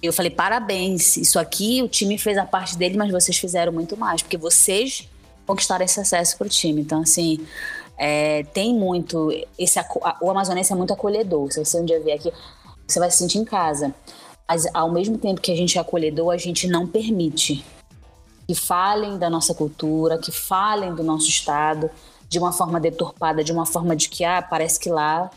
[0.02, 3.98] Eu falei, parabéns, isso aqui o time fez a parte dele, mas vocês fizeram muito
[3.98, 5.08] mais, porque vocês
[5.46, 6.80] conquistaram esse acesso pro time.
[6.80, 7.46] Então, assim,
[7.98, 9.30] é, tem muito.
[9.58, 9.78] Esse,
[10.22, 11.52] o Amazonense é muito acolhedor.
[11.52, 12.32] Se você um dia vier aqui,
[12.86, 13.94] você vai se sentir em casa.
[14.48, 17.62] Mas ao mesmo tempo que a gente é acolhedor, a gente não permite
[18.46, 21.90] que falem da nossa cultura, que falem do nosso estado
[22.28, 25.30] de uma forma deturpada, de uma forma de que, ah, parece que lá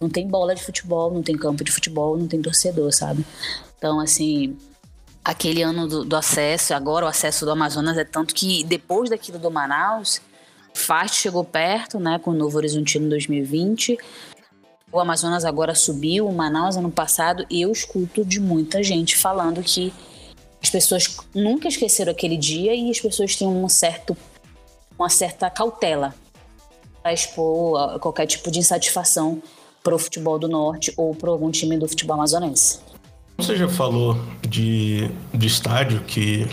[0.00, 3.24] não tem bola de futebol, não tem campo de futebol, não tem torcedor, sabe?
[3.78, 4.56] Então, assim,
[5.24, 9.38] aquele ano do, do acesso, agora o acesso do Amazonas é tanto que depois daquilo
[9.38, 10.20] do Manaus,
[10.74, 13.98] Fast chegou perto, né, com o Novo Horizontino 2020.
[14.92, 19.62] O Amazonas agora subiu, o Manaus ano passado, e eu escuto de muita gente falando
[19.62, 19.92] que
[20.62, 24.16] as pessoas nunca esqueceram aquele dia e as pessoas têm um certo,
[24.98, 26.14] uma certa cautela
[27.02, 29.40] para expor qualquer tipo de insatisfação
[29.82, 32.80] para o futebol do norte ou para algum time do futebol amazonense.
[33.38, 36.46] Você já falou de, de estádio que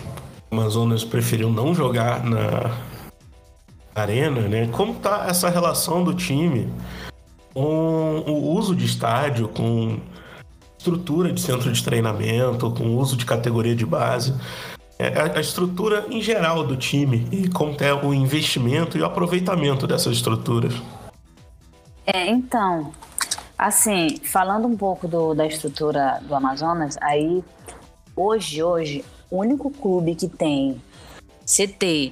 [0.52, 2.78] o Amazonas preferiu não jogar na
[3.96, 4.68] arena, né?
[4.68, 6.72] Como tá essa relação do time
[7.54, 10.00] com o uso de estádio, com
[10.84, 14.36] estrutura de centro de treinamento, com uso de categoria de base,
[15.00, 19.88] é, a, estrutura em geral do time e como é o investimento e o aproveitamento
[19.88, 20.74] dessas estruturas.
[22.06, 22.92] É, então,
[23.58, 27.42] assim, falando um pouco do, da estrutura do Amazonas, aí
[28.14, 30.82] hoje, hoje, o único clube que tem
[31.46, 32.12] CT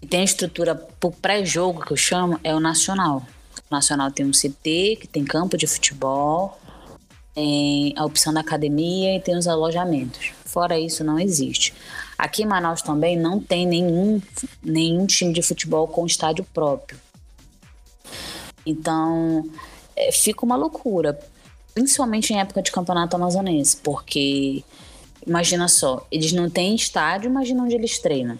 [0.00, 3.22] e tem estrutura para pré-jogo que eu chamo é o Nacional.
[3.70, 6.58] O Nacional tem um CT que tem campo de futebol,
[7.34, 10.32] tem a opção da academia e tem os alojamentos.
[10.44, 11.74] Fora isso, não existe.
[12.16, 14.22] Aqui em Manaus também não tem nenhum,
[14.62, 16.96] nenhum time de futebol com estádio próprio.
[18.64, 19.44] Então,
[19.96, 21.18] é, fica uma loucura,
[21.74, 24.62] principalmente em época de campeonato amazonense, porque
[25.26, 28.38] imagina só, eles não têm estádio, imagina onde eles treinam.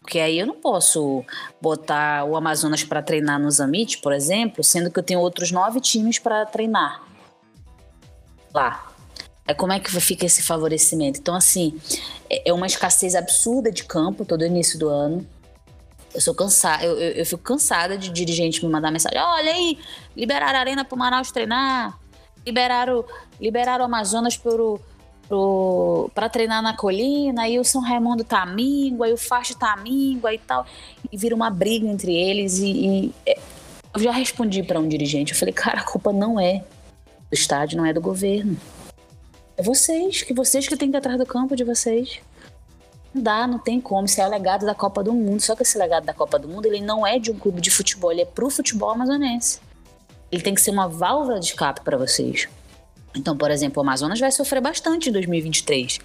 [0.00, 1.24] Porque aí eu não posso
[1.60, 5.80] botar o Amazonas para treinar no Zamit, por exemplo, sendo que eu tenho outros nove
[5.80, 7.02] times para treinar
[8.56, 8.86] lá.
[9.46, 11.20] É como é que fica esse favorecimento?
[11.20, 11.78] Então, assim,
[12.28, 15.26] é, é uma escassez absurda de campo todo início do ano.
[16.12, 19.78] Eu sou cansada, eu, eu, eu, fico cansada de dirigente me mandar mensagem: olha aí,
[20.16, 21.98] liberaram a arena pro Manaus treinar,
[22.44, 23.04] liberaram,
[23.40, 24.80] liberaram o Amazonas pro,
[25.28, 29.76] pro, pra treinar na colina, aí o São Raimundo tá míngua, aí o Facho tá
[29.76, 30.66] míngua e tal.
[31.12, 32.58] E vira uma briga entre eles.
[32.58, 33.38] E, e é,
[33.94, 36.64] eu já respondi para um dirigente: eu falei, cara, a culpa não é
[37.30, 38.56] do estádio, não é do governo.
[39.56, 42.20] É vocês, que vocês que têm que ir atrás do campo de vocês.
[43.14, 44.04] Não dá, não tem como.
[44.04, 45.40] Isso é o legado da Copa do Mundo.
[45.40, 47.70] Só que esse legado da Copa do Mundo, ele não é de um clube de
[47.70, 49.60] futebol, ele é pro futebol amazonense.
[50.30, 52.48] Ele tem que ser uma válvula de escape para vocês.
[53.14, 55.98] Então, por exemplo, o Amazonas vai sofrer bastante em 2023.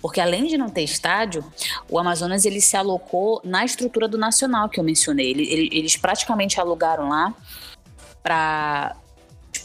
[0.00, 1.44] Porque além de não ter estádio,
[1.88, 5.30] o Amazonas ele se alocou na estrutura do Nacional que eu mencionei.
[5.32, 7.34] Eles praticamente alugaram lá
[8.22, 8.96] para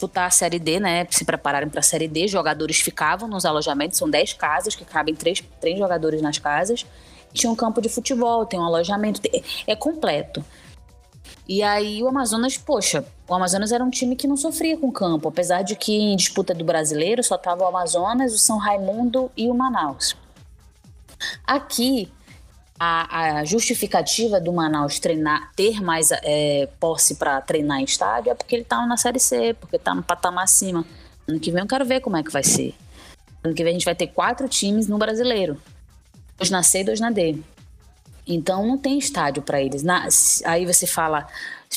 [0.04, 1.06] disputar a Série D, né?
[1.10, 5.14] Se prepararem para a Série D, jogadores ficavam nos alojamentos, são 10 casas que cabem
[5.14, 6.84] três, três jogadores nas casas.
[7.32, 9.20] Tinha um campo de futebol, tem um alojamento,
[9.66, 10.44] é completo.
[11.48, 15.28] E aí o Amazonas, poxa, o Amazonas era um time que não sofria com campo,
[15.28, 19.48] apesar de que em disputa do brasileiro só tava o Amazonas, o São Raimundo e
[19.48, 20.16] o Manaus.
[21.46, 22.10] Aqui
[22.78, 28.34] a, a, justificativa do Manaus treinar, ter mais é, posse para treinar em estádio é
[28.34, 30.84] porque ele está na Série C, porque está no patamar acima.
[31.26, 32.74] Ano que vem eu quero ver como é que vai ser.
[33.42, 35.60] Ano que vem a gente vai ter quatro times no brasileiro:
[36.36, 37.38] dois na C e dois na D.
[38.26, 39.82] Então não tem estádio para eles.
[39.82, 40.08] Na,
[40.44, 41.26] aí você fala.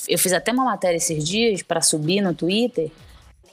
[0.07, 2.91] Eu fiz até uma matéria esses dias para subir no Twitter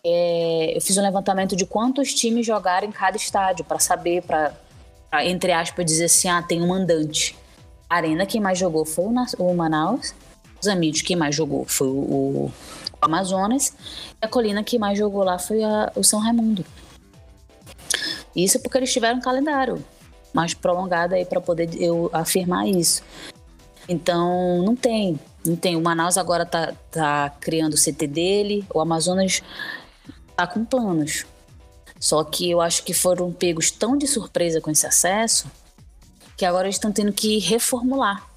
[0.04, 4.54] é, eu fiz um levantamento de quantos times jogaram em cada estádio para saber, para
[5.22, 7.36] entre aspas dizer assim, ah, tem um mandante.
[7.88, 9.04] A Arena quem mais jogou foi
[9.38, 10.14] o, Manaus,
[10.60, 12.52] os Amigos quem mais jogou foi o, o,
[13.00, 13.74] Amazonas
[14.20, 16.64] e a Colina quem mais jogou lá foi a, o São Raimundo.
[18.34, 19.84] Isso porque eles tiveram um calendário
[20.32, 23.02] mais prolongado aí para poder eu afirmar isso.
[23.88, 25.18] Então, não tem.
[25.44, 25.76] Não tem.
[25.76, 29.42] O Manaus agora tá, tá criando o CT dele, o Amazonas
[30.34, 31.26] tá com planos.
[31.98, 35.50] Só que eu acho que foram pegos tão de surpresa com esse acesso
[36.36, 38.28] que agora eles estão tendo que reformular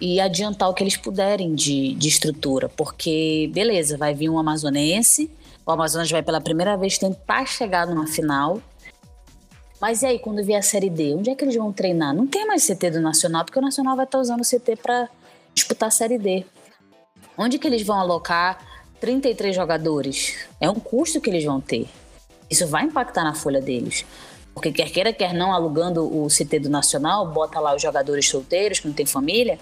[0.00, 2.68] e adiantar o que eles puderem de, de estrutura.
[2.68, 5.30] Porque, beleza, vai vir um amazonense,
[5.64, 8.60] o Amazonas vai pela primeira vez tentar chegar numa final.
[9.80, 12.14] Mas e aí, quando vier a Série D, onde é que eles vão treinar?
[12.14, 15.08] Não tem mais CT do Nacional, porque o Nacional vai estar usando o CT para
[15.54, 16.44] disputar a Série D.
[17.36, 18.58] Onde que eles vão alocar
[19.00, 20.36] 33 jogadores?
[20.60, 21.88] É um custo que eles vão ter.
[22.50, 24.04] Isso vai impactar na folha deles.
[24.54, 28.80] Porque quer queira, quer não, alugando o CT do Nacional, bota lá os jogadores solteiros
[28.80, 29.58] que não tem família,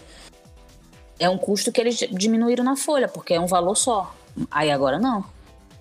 [1.19, 4.15] é um custo que eles diminuíram na folha, porque é um valor só.
[4.51, 5.25] Aí agora não.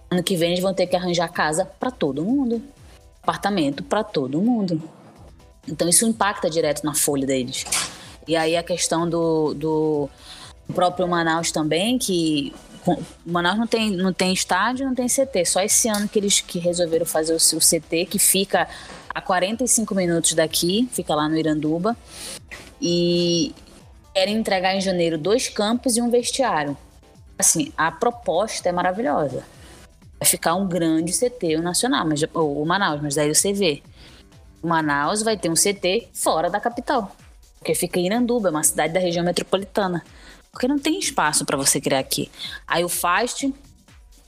[0.10, 2.62] Ano que vem eles vão ter que arranjar casa para todo mundo,
[3.22, 4.82] apartamento para todo mundo.
[5.68, 7.66] Então isso impacta direto na folha deles.
[8.28, 10.10] E aí a questão do, do
[10.74, 12.54] próprio Manaus também, que
[13.26, 15.46] Manaus não tem, não tem estádio, não tem CT.
[15.46, 18.68] Só esse ano que eles que resolveram fazer o, o CT, que fica
[19.14, 21.96] a 45 minutos daqui, fica lá no Iranduba.
[22.82, 23.54] E
[24.14, 26.78] querem entregar em janeiro dois campos e um vestiário.
[27.38, 29.44] Assim, a proposta é maravilhosa.
[30.20, 33.82] Vai ficar um grande CT o nacional, mas, ou o Manaus, mas daí você vê.
[34.62, 37.16] O Manaus vai ter um CT fora da capital.
[37.60, 40.04] Porque fica em Iranduba, é uma cidade da região metropolitana.
[40.54, 42.32] Porque não tem espaço para você criar aqui.
[42.68, 43.52] Aí o FAST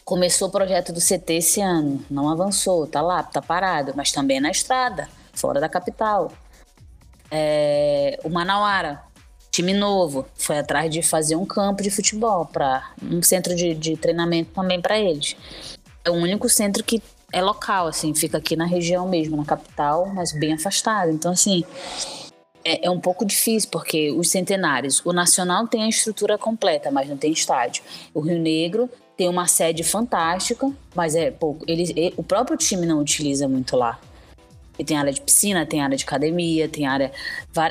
[0.04, 4.40] começou o projeto do CT esse ano, não avançou, tá lá, tá parado, mas também
[4.42, 6.32] na estrada, fora da capital.
[7.30, 9.04] É, o Manauara,
[9.52, 13.96] time novo, foi atrás de fazer um campo de futebol para um centro de, de
[13.96, 15.36] treinamento também para eles.
[16.04, 20.08] É o único centro que é local, assim, fica aqui na região mesmo, na capital,
[20.08, 21.12] mas bem afastado.
[21.12, 21.64] Então, assim,
[22.66, 27.08] é, é, um pouco difícil, porque os centenários, o Nacional tem a estrutura completa, mas
[27.08, 27.84] não tem estádio.
[28.12, 31.64] O Rio Negro tem uma sede fantástica, mas é pouco.
[31.68, 34.00] Ele, ele, o próprio time não utiliza muito lá.
[34.78, 37.12] E tem área de piscina, tem área de academia, tem área.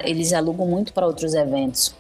[0.04, 1.94] Eles alugam muito para outros eventos.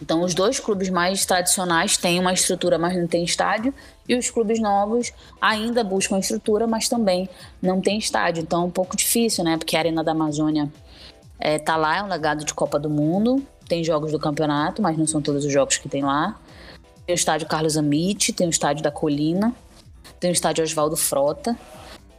[0.00, 3.72] Então, os dois clubes mais tradicionais têm uma estrutura, mas não tem estádio,
[4.06, 7.28] e os clubes novos ainda buscam estrutura, mas também
[7.62, 8.42] não tem estádio.
[8.42, 9.56] Então, é um pouco difícil, né?
[9.56, 10.70] Porque a Arena da Amazônia
[11.38, 14.96] é, tá lá, é um legado de Copa do Mundo, tem jogos do campeonato, mas
[14.96, 16.38] não são todos os jogos que tem lá.
[17.04, 19.54] Tem o estádio Carlos Amit, tem o estádio da Colina,
[20.18, 21.56] tem o estádio Oswaldo Frota.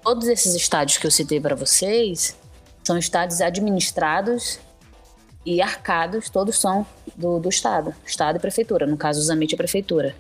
[0.02, 2.38] Todos esses estádios que eu citei para vocês
[2.84, 4.60] são estádios administrados
[5.46, 8.86] e arcados, todos são do, do Estado, Estado e Prefeitura.
[8.86, 10.16] No caso, o Zamit é Prefeitura.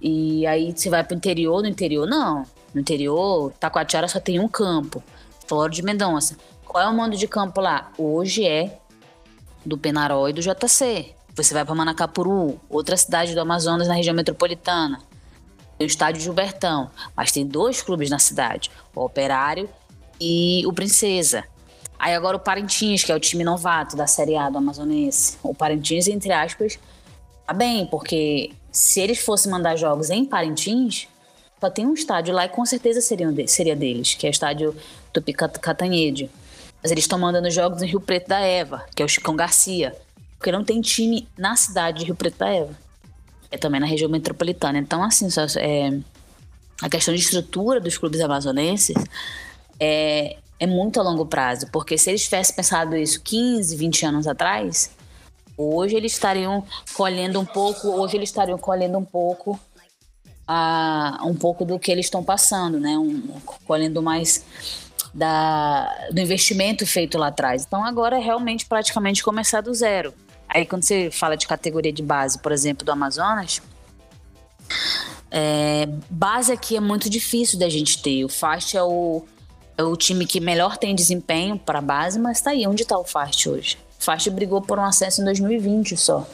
[0.00, 2.44] E aí você vai para o interior, no interior não.
[2.74, 5.02] No interior, Taquatiara só tem um campo,
[5.46, 6.36] Flora de Mendonça.
[6.76, 7.90] Qual é o mando de campo lá?
[7.96, 8.78] Hoje é
[9.64, 11.14] do Penarol e do JC.
[11.34, 15.00] Você vai para Manacapuru, outra cidade do Amazonas na região metropolitana.
[15.78, 19.70] Tem o estádio Gilbertão, mas tem dois clubes na cidade, o Operário
[20.20, 21.44] e o Princesa.
[21.98, 25.38] Aí agora o Parintins, que é o time novato da Série A do Amazonense.
[25.42, 26.78] O Parintins, entre aspas,
[27.46, 31.08] tá bem, porque se eles fossem mandar jogos em Parintins,
[31.58, 34.76] só tem um estádio lá e com certeza seria, seria deles, que é o estádio
[35.10, 36.30] Tupi Catanhede.
[36.82, 39.96] Mas eles estão mandando jogos em Rio Preto da Eva, que é o Chicão Garcia.
[40.38, 42.76] Porque não tem time na cidade de Rio Preto da Eva.
[43.50, 44.78] É também na região metropolitana.
[44.78, 45.98] Então, assim, só, é,
[46.82, 48.96] a questão de estrutura dos clubes amazonenses
[49.80, 51.66] é, é muito a longo prazo.
[51.72, 54.90] Porque se eles tivessem pensado isso 15, 20 anos atrás,
[55.56, 59.58] hoje eles estariam colhendo um pouco, hoje eles estariam colhendo um pouco
[60.46, 62.96] a, um pouco do que eles estão passando, né?
[62.98, 64.44] Um, colhendo mais
[65.16, 67.64] da, do investimento feito lá atrás.
[67.66, 70.12] Então agora é realmente praticamente começar do zero.
[70.46, 73.62] Aí quando você fala de categoria de base, por exemplo, do Amazonas,
[75.30, 78.24] é, base aqui é muito difícil da gente ter.
[78.24, 79.24] O Fast é o,
[79.78, 82.66] é o time que melhor tem desempenho para base, mas tá aí.
[82.66, 83.78] Onde está o Fast hoje?
[83.98, 86.28] O Fast brigou por um acesso em 2020 só.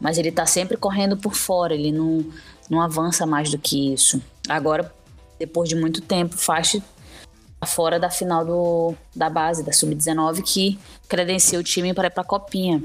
[0.00, 2.26] Mas ele tá sempre correndo por fora, ele não,
[2.68, 4.20] não avança mais do que isso.
[4.48, 4.92] Agora,
[5.38, 6.82] depois de muito tempo, o Fast
[7.66, 12.22] fora da final do, da base, da Sub-19, que credencia o time para ir para
[12.22, 12.82] a Copinha.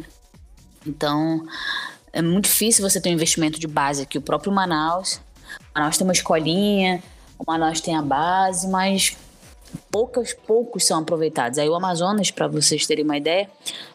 [0.86, 1.46] Então,
[2.12, 4.18] é muito difícil você ter um investimento de base aqui.
[4.18, 5.22] O próprio Manaus
[5.60, 7.04] O Manaus tem uma escolinha,
[7.38, 9.18] o Manaus tem a base, mas
[9.92, 11.58] poucos, poucos são aproveitados.
[11.58, 13.50] Aí o Amazonas, para vocês terem uma ideia,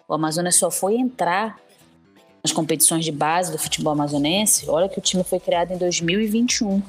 [0.09, 1.59] o Amazonas só foi entrar
[2.43, 4.69] nas competições de base do futebol amazonense.
[4.69, 6.83] Olha que o time foi criado em 2021.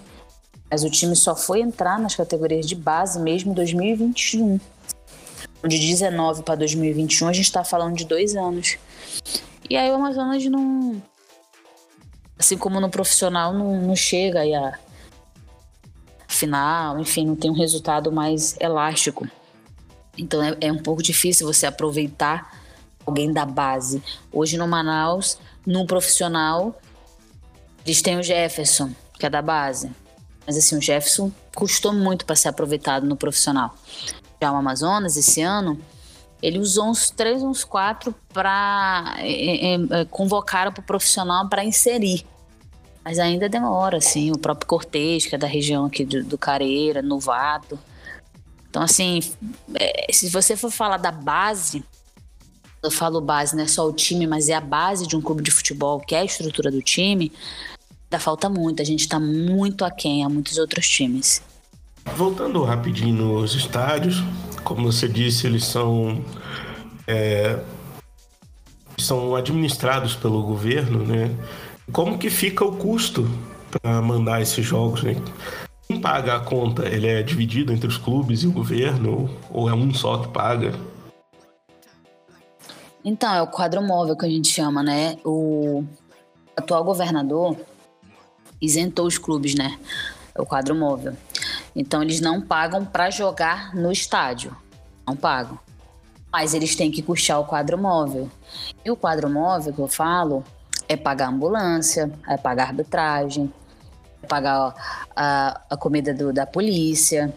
[0.70, 4.60] Mas o time só foi entrar nas categorias de base mesmo em 2021.
[5.68, 8.78] De 19 para 2021, a gente está falando de dois anos.
[9.70, 11.02] E aí o Amazonas não.
[12.38, 14.78] Assim como no profissional, não, não chega aí a
[16.28, 19.28] final, enfim, não tem um resultado mais elástico.
[20.18, 22.60] Então é, é um pouco difícil você aproveitar
[23.06, 24.04] alguém da base.
[24.32, 26.80] Hoje no Manaus, no profissional,
[27.86, 29.90] eles têm o Jefferson, que é da base.
[30.46, 33.76] Mas assim, o Jefferson custou muito para ser aproveitado no profissional.
[34.42, 35.80] Já o Amazonas, esse ano,
[36.42, 41.64] ele usou uns três, uns quatro para é, é, é convocaram para o profissional para
[41.64, 42.26] inserir.
[43.04, 44.32] Mas ainda demora, assim.
[44.32, 47.78] O próprio Cortez, que é da região aqui do, do Careira, Novato.
[48.70, 49.20] Então, assim,
[49.76, 51.84] é, se você for falar da base,
[52.84, 55.44] eu falo base, não é só o time, mas é a base de um clube
[55.44, 57.32] de futebol, que é a estrutura do time,
[58.16, 58.82] ainda falta muito.
[58.82, 61.42] A gente está muito aquém a muitos outros times.
[62.16, 64.24] Voltando rapidinho nos estádios,
[64.64, 66.24] como você disse, eles são
[67.08, 67.60] é,
[68.98, 71.32] são administrados pelo governo, né?
[71.92, 73.30] Como que fica o custo
[73.70, 75.16] para mandar esses jogos, né?
[75.88, 76.88] Quem paga a conta?
[76.88, 79.30] Ele é dividido entre os clubes e o governo?
[79.52, 80.74] Ou é um só que paga?
[83.04, 85.18] Então, é o quadro móvel que a gente chama, né?
[85.24, 85.84] O
[86.58, 87.56] atual governador
[88.62, 89.78] isentou os clubes, né?
[90.38, 91.14] O quadro móvel.
[91.76, 94.56] Então, eles não pagam para jogar no estádio.
[95.08, 95.58] Não pagam.
[96.32, 98.30] Mas eles têm que custear o quadro móvel.
[98.84, 100.44] E o quadro móvel que eu falo
[100.88, 103.52] é pagar ambulância, é pagar arbitragem,
[104.22, 107.34] é pagar a, a comida do, da polícia.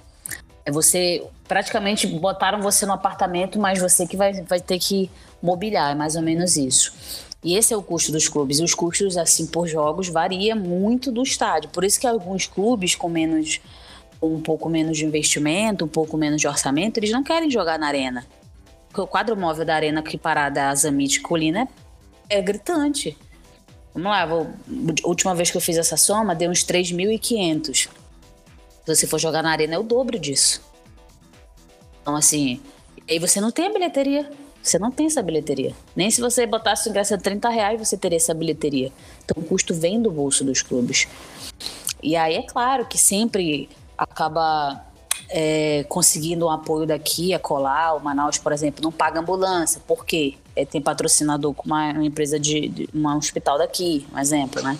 [0.64, 5.10] É você praticamente botaram você no apartamento, mas você que vai, vai ter que
[5.42, 6.92] mobiliar, é mais ou menos isso.
[7.42, 8.60] E esse é o custo dos clubes.
[8.60, 11.70] Os custos, assim, por jogos, varia muito do estádio.
[11.70, 13.60] Por isso que alguns clubes com menos,
[14.20, 17.86] um pouco menos de investimento, um pouco menos de orçamento, eles não querem jogar na
[17.86, 18.26] arena.
[18.88, 21.68] Porque o quadro móvel da arena que parada a Zamit Colina
[22.28, 23.16] é, é gritante.
[23.94, 24.48] Vamos lá, vou,
[25.04, 27.74] última vez que eu fiz essa soma, deu uns 3.500.
[27.74, 27.88] Se
[28.86, 30.62] você for jogar na arena, é o dobro disso.
[32.00, 32.60] Então, assim,
[33.08, 34.30] aí você não tem a bilheteria.
[34.68, 35.74] Você não tem essa bilheteria.
[35.96, 38.92] Nem se você botasse o ingresso a 30 reais, você teria essa bilheteria.
[39.24, 41.08] Então, o custo vem do bolso dos clubes.
[42.02, 44.84] E aí, é claro que sempre acaba
[45.30, 47.96] é, conseguindo um apoio daqui a colar.
[47.96, 49.80] O Manaus, por exemplo, não paga ambulância.
[49.86, 50.34] Por quê?
[50.54, 54.78] É, tem patrocinador com uma, uma empresa de, de um hospital daqui, um exemplo, né?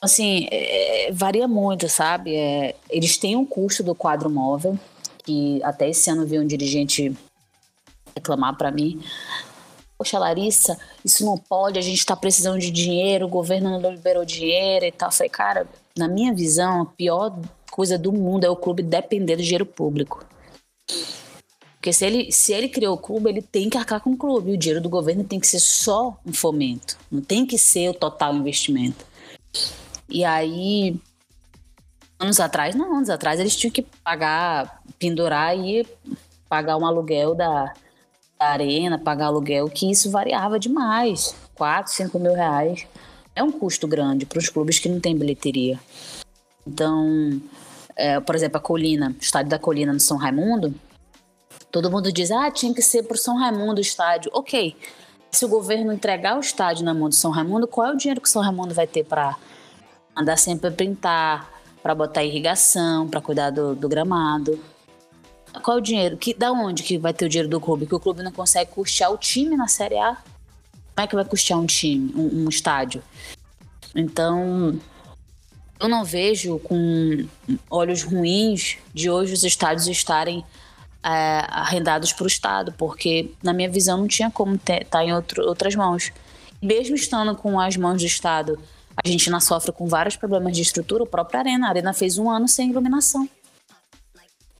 [0.00, 2.36] Assim, é, varia muito, sabe?
[2.36, 4.78] É, eles têm um custo do quadro móvel,
[5.24, 7.16] que até esse ano veio um dirigente
[8.18, 9.00] reclamar para mim.
[9.96, 14.24] Poxa, Larissa, isso não pode, a gente está precisando de dinheiro, o governo não liberou
[14.24, 15.08] dinheiro e tal.
[15.08, 17.36] Eu falei, cara, na minha visão, a pior
[17.70, 20.24] coisa do mundo é o clube depender do dinheiro público.
[21.74, 24.52] Porque se ele, se ele criou o clube, ele tem que arcar com o clube.
[24.52, 26.98] O dinheiro do governo tem que ser só um fomento.
[27.10, 29.04] Não tem que ser o total investimento.
[30.08, 30.96] E aí,
[32.18, 35.86] anos atrás, não, anos atrás eles tinham que pagar, pendurar e
[36.48, 37.72] pagar um aluguel da,
[38.38, 41.34] da arena, pagar aluguel, que isso variava demais.
[41.54, 42.86] 4, 5 mil reais.
[43.34, 45.78] É um custo grande para os clubes que não têm bilheteria.
[46.66, 47.40] Então,
[47.96, 50.74] é, por exemplo, a Colina, o estádio da Colina no São Raimundo,
[51.70, 54.30] todo mundo diz, ah, tinha que ser para o São Raimundo o estádio.
[54.34, 54.76] Ok,
[55.30, 58.20] se o governo entregar o estádio na mão do São Raimundo, qual é o dinheiro
[58.20, 59.36] que o São Raimundo vai ter para
[60.16, 61.50] andar sempre a pintar,
[61.82, 64.58] para botar irrigação, para cuidar do, do, gramado?
[65.62, 66.16] Qual é o dinheiro?
[66.16, 67.86] Que, da onde que vai ter o dinheiro do clube?
[67.86, 70.16] Que o clube não consegue custear o time na Série A?
[70.94, 73.02] Como é que vai custear um time, um, um estádio?
[73.94, 74.78] Então,
[75.80, 77.26] eu não vejo com
[77.70, 80.44] olhos ruins de hoje os estádios estarem
[81.02, 85.12] é, arrendados para o Estado, porque, na minha visão, não tinha como estar tá em
[85.12, 86.12] outro, outras mãos.
[86.60, 88.58] Mesmo estando com as mãos do Estado,
[88.96, 91.04] a gente ainda sofre com vários problemas de estrutura.
[91.04, 93.28] O próprio Arena, a Arena fez um ano sem iluminação.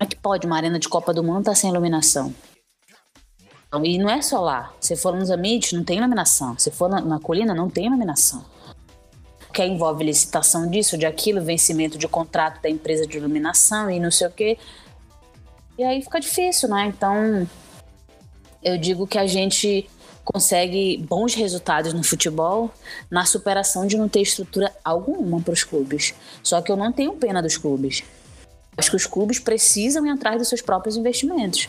[0.01, 2.35] É que pode uma Arena de Copa do Mundo estar tá sem iluminação?
[3.67, 4.73] Então, e não é só lá.
[4.81, 6.59] Se for nos Amit, não tem iluminação.
[6.59, 8.45] Se for na, na colina, não tem iluminação
[9.53, 14.11] que envolve licitação disso, de aquilo, vencimento de contrato da empresa de iluminação e não
[14.11, 14.57] sei o quê.
[15.77, 16.87] E aí fica difícil, né?
[16.87, 17.49] Então,
[18.63, 19.91] eu digo que a gente
[20.25, 22.71] consegue bons resultados no futebol
[23.11, 26.15] na superação de não ter estrutura alguma para os clubes.
[26.43, 28.05] Só que eu não tenho pena dos clubes.
[28.79, 31.69] Acho que os clubes precisam ir atrás dos seus próprios investimentos.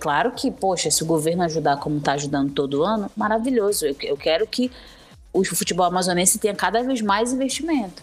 [0.00, 3.86] Claro que, poxa, se o governo ajudar como está ajudando todo ano, maravilhoso.
[3.86, 4.70] Eu, eu quero que
[5.32, 8.02] o futebol amazonense tenha cada vez mais investimento.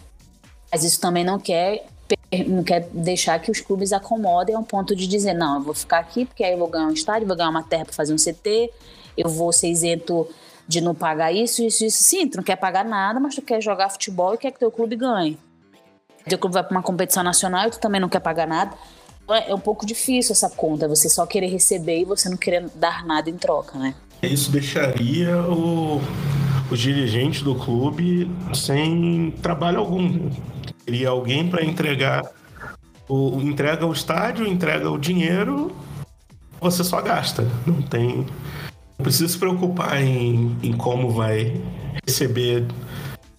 [0.70, 1.86] Mas isso também não quer
[2.48, 6.00] não quer deixar que os clubes acomodem ao ponto de dizer, não, eu vou ficar
[6.00, 8.16] aqui porque aí eu vou ganhar um estádio, vou ganhar uma terra para fazer um
[8.16, 8.70] CT,
[9.16, 10.28] eu vou ser isento
[10.66, 12.02] de não pagar isso, isso, isso.
[12.02, 14.70] Sim, tu não quer pagar nada, mas tu quer jogar futebol e quer que teu
[14.70, 15.38] clube ganhe.
[16.28, 18.72] Teu clube vai para uma competição nacional e tu também não quer pagar nada.
[19.30, 22.68] É, é um pouco difícil essa conta, você só querer receber e você não querer
[22.74, 23.94] dar nada em troca, né?
[24.22, 26.00] Isso deixaria o,
[26.70, 30.30] os dirigentes do clube sem trabalho algum.
[30.84, 32.22] Teria alguém para entregar
[33.08, 35.74] o entrega o estádio, entrega o dinheiro,
[36.60, 37.46] você só gasta.
[37.66, 38.26] Não tem.
[38.98, 41.60] Não precisa se preocupar em, em como vai
[42.06, 42.66] receber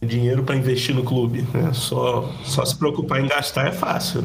[0.06, 1.41] dinheiro para investir no clube.
[1.53, 1.74] Né?
[1.74, 4.24] Só, só se preocupar em gastar é fácil.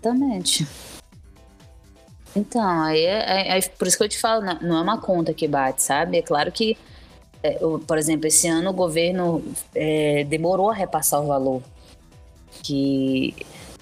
[0.00, 0.66] Exatamente.
[2.34, 5.34] Então, aí é, é, é, por isso que eu te falo, não é uma conta
[5.34, 6.18] que bate, sabe?
[6.18, 6.76] É claro que,
[7.42, 9.42] é, por exemplo, esse ano o governo
[9.74, 11.62] é, demorou a repassar o valor.
[12.62, 13.34] Que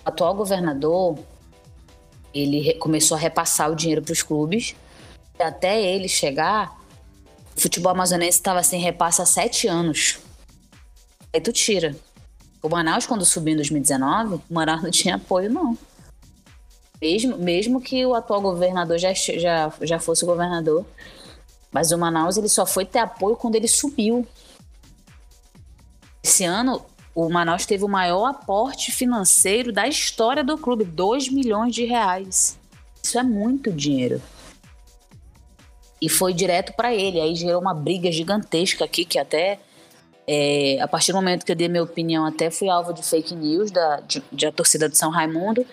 [0.05, 1.19] o atual governador,
[2.33, 4.75] ele começou a repassar o dinheiro para os clubes.
[5.39, 6.79] Até ele chegar,
[7.57, 10.19] o futebol amazonense estava sem repasse há sete anos.
[11.37, 11.95] Aí tu tira.
[12.63, 15.77] O Manaus, quando subiu em 2019, o Manaus não tinha apoio, não.
[16.99, 20.87] Mesmo, mesmo que o atual governador já, já, já fosse o governador.
[21.71, 24.27] Mas o Manaus ele só foi ter apoio quando ele subiu.
[26.25, 26.83] Esse ano,
[27.15, 32.59] o Manaus teve o maior aporte financeiro da história do clube, 2 milhões de reais.
[33.03, 34.23] Isso é muito dinheiro.
[36.01, 37.21] E foi direto para ele.
[37.21, 39.61] Aí gerou uma briga gigantesca aqui, que até
[40.27, 43.35] é, a partir do momento que eu dei minha opinião, até fui alvo de fake
[43.35, 45.65] news da de, de a torcida de São Raimundo.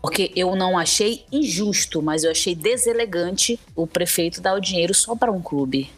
[0.00, 5.14] Porque eu não achei injusto, mas eu achei deselegante o prefeito dar o dinheiro só
[5.14, 5.92] para um clube.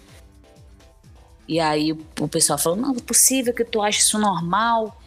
[1.49, 5.01] E aí o pessoal falou: não, é possível que tu ache isso normal.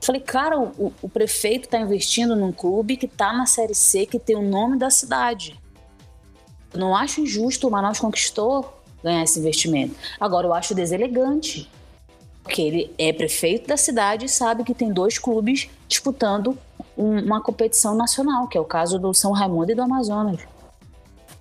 [0.00, 4.06] Eu falei, cara, o, o prefeito está investindo num clube que está na Série C,
[4.06, 5.60] que tem o nome da cidade.
[6.72, 9.94] Eu não acho injusto, o Manaus conquistou ganhar esse investimento.
[10.20, 11.68] Agora, eu acho deselegante.
[12.48, 16.56] Porque ele é prefeito da cidade e sabe que tem dois clubes disputando
[16.96, 20.40] um, uma competição nacional, que é o caso do São Raimundo e do Amazonas.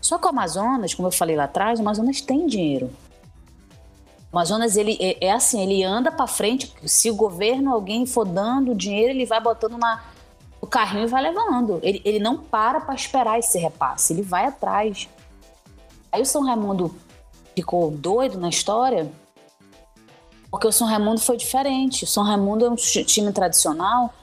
[0.01, 2.91] Só que o Amazonas, como eu falei lá atrás, o Amazonas tem dinheiro.
[4.33, 6.73] O Amazonas ele é, é assim, ele anda para frente.
[6.83, 10.03] Se o governo, alguém for dando dinheiro, ele vai botando na,
[10.59, 11.79] o carrinho e vai levando.
[11.83, 15.07] Ele, ele não para para esperar esse repasse, ele vai atrás.
[16.11, 16.93] Aí o São Raimundo
[17.55, 19.09] ficou doido na história,
[20.49, 22.03] porque o São Raimundo foi diferente.
[22.03, 24.13] O São Raimundo é um time tradicional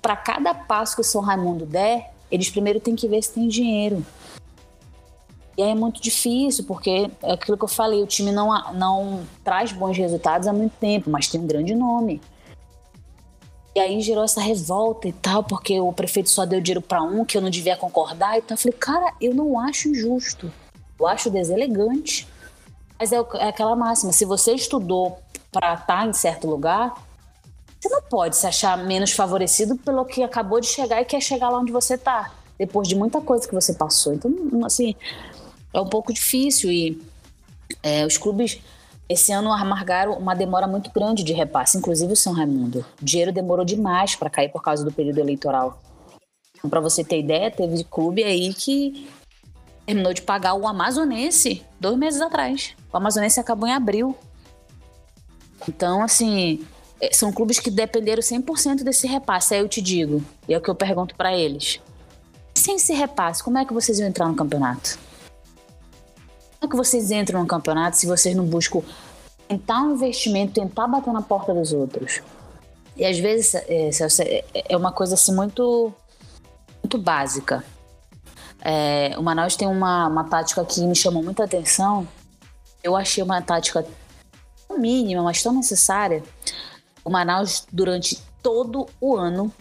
[0.00, 3.48] para cada passo que o São Raimundo der, eles primeiro têm que ver se tem
[3.48, 4.04] dinheiro.
[5.56, 9.24] E aí é muito difícil, porque é aquilo que eu falei, o time não, não
[9.42, 12.20] traz bons resultados há muito tempo, mas tem um grande nome.
[13.74, 17.24] E aí gerou essa revolta e tal, porque o prefeito só deu dinheiro para um
[17.24, 18.38] que eu não devia concordar.
[18.38, 20.52] Então eu falei, cara, eu não acho injusto.
[20.98, 22.28] Eu acho deselegante.
[22.98, 25.18] Mas é, é aquela máxima: se você estudou
[25.56, 26.94] para estar tá em certo lugar,
[27.80, 31.48] você não pode se achar menos favorecido pelo que acabou de chegar e quer chegar
[31.48, 34.12] lá onde você está, depois de muita coisa que você passou.
[34.12, 34.30] Então,
[34.66, 34.94] assim,
[35.72, 37.02] é um pouco difícil e
[37.82, 38.60] é, os clubes
[39.08, 42.84] esse ano amargaram uma demora muito grande de repasse, inclusive o São Raimundo.
[43.00, 45.80] O dinheiro demorou demais para cair por causa do período eleitoral.
[46.58, 49.08] Então, para você ter ideia, teve clube aí que
[49.86, 52.74] terminou de pagar o Amazonense dois meses atrás.
[52.92, 54.14] O Amazonense acabou em abril.
[55.68, 56.64] Então, assim,
[57.00, 59.54] é, são clubes que dependeram 100% desse repasse.
[59.54, 61.80] Aí eu te digo, e é o que eu pergunto para eles:
[62.54, 64.98] sem esse repasse, como é que vocês iam entrar no campeonato?
[66.58, 68.82] Como é que vocês entram no campeonato se vocês não buscam
[69.46, 72.22] tentar um investimento, tentar bater na porta dos outros?
[72.96, 73.90] E às vezes é,
[74.20, 75.92] é, é uma coisa assim muito,
[76.82, 77.62] muito básica.
[78.62, 82.08] É, o Manaus tem uma, uma tática que me chamou muita atenção.
[82.82, 83.86] Eu achei uma tática
[84.74, 86.22] mínima, mas tão necessária,
[87.04, 89.52] o Manaus, durante todo o ano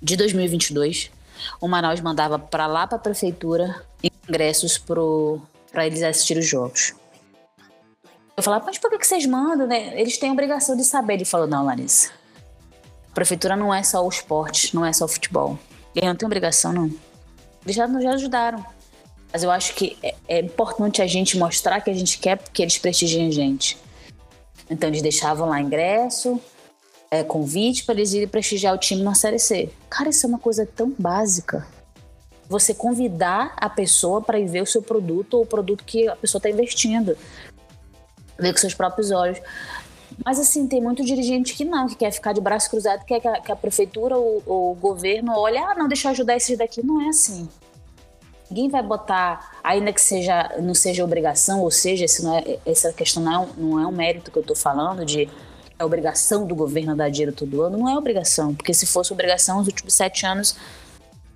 [0.00, 1.10] de 2022,
[1.60, 3.82] o Manaus mandava para lá para a prefeitura
[4.28, 6.94] ingressos para eles assistirem os jogos.
[8.36, 9.98] Eu falava, mas por que, que vocês mandam, né?
[9.98, 11.14] Eles têm obrigação de saber.
[11.14, 12.10] Ele falou, não, Larissa.
[13.10, 15.58] A prefeitura não é só o esporte, não é só o futebol.
[15.94, 16.90] Eles não têm obrigação, não.
[17.64, 18.64] Eles já, já ajudaram.
[19.32, 22.62] Mas eu acho que é, é importante a gente mostrar que a gente quer que
[22.62, 23.78] eles prestigiem a gente.
[24.68, 26.40] Então eles deixavam lá ingresso,
[27.10, 29.70] é, convite para eles irem prestigiar o time na Série C.
[29.88, 31.66] Cara, isso é uma coisa tão básica.
[32.48, 36.16] Você convidar a pessoa para ir ver o seu produto ou o produto que a
[36.16, 37.16] pessoa está investindo.
[38.38, 39.40] Ver com seus próprios olhos.
[40.24, 43.28] Mas assim, tem muito dirigente que não, que quer ficar de braço cruzado, quer que
[43.28, 46.84] a, que a prefeitura ou o governo olhe, ah, não, deixa eu ajudar esses daqui.
[46.84, 47.48] Não é assim.
[48.50, 53.42] Ninguém vai botar, ainda que seja, não seja obrigação, ou seja, é, essa questão não
[53.42, 55.28] é, não é um mérito que eu estou falando de
[55.76, 57.78] é obrigação do governo dar dinheiro todo ano.
[57.78, 60.56] Não é obrigação, porque se fosse obrigação, os últimos sete anos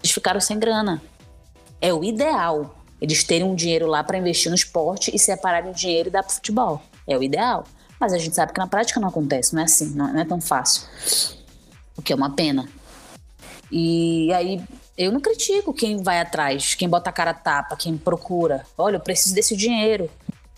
[0.00, 1.02] eles ficaram sem grana.
[1.80, 5.74] É o ideal eles terem um dinheiro lá para investir no esporte e separarem o
[5.74, 6.82] dinheiro e dar para futebol.
[7.06, 7.64] É o ideal.
[7.98, 10.40] Mas a gente sabe que na prática não acontece, não é assim, não é tão
[10.40, 10.82] fácil.
[11.96, 12.68] O que é uma pena.
[13.70, 14.62] E aí
[14.98, 18.66] eu não critico quem vai atrás, quem bota a cara tapa, quem procura.
[18.76, 20.10] Olha, eu preciso desse dinheiro.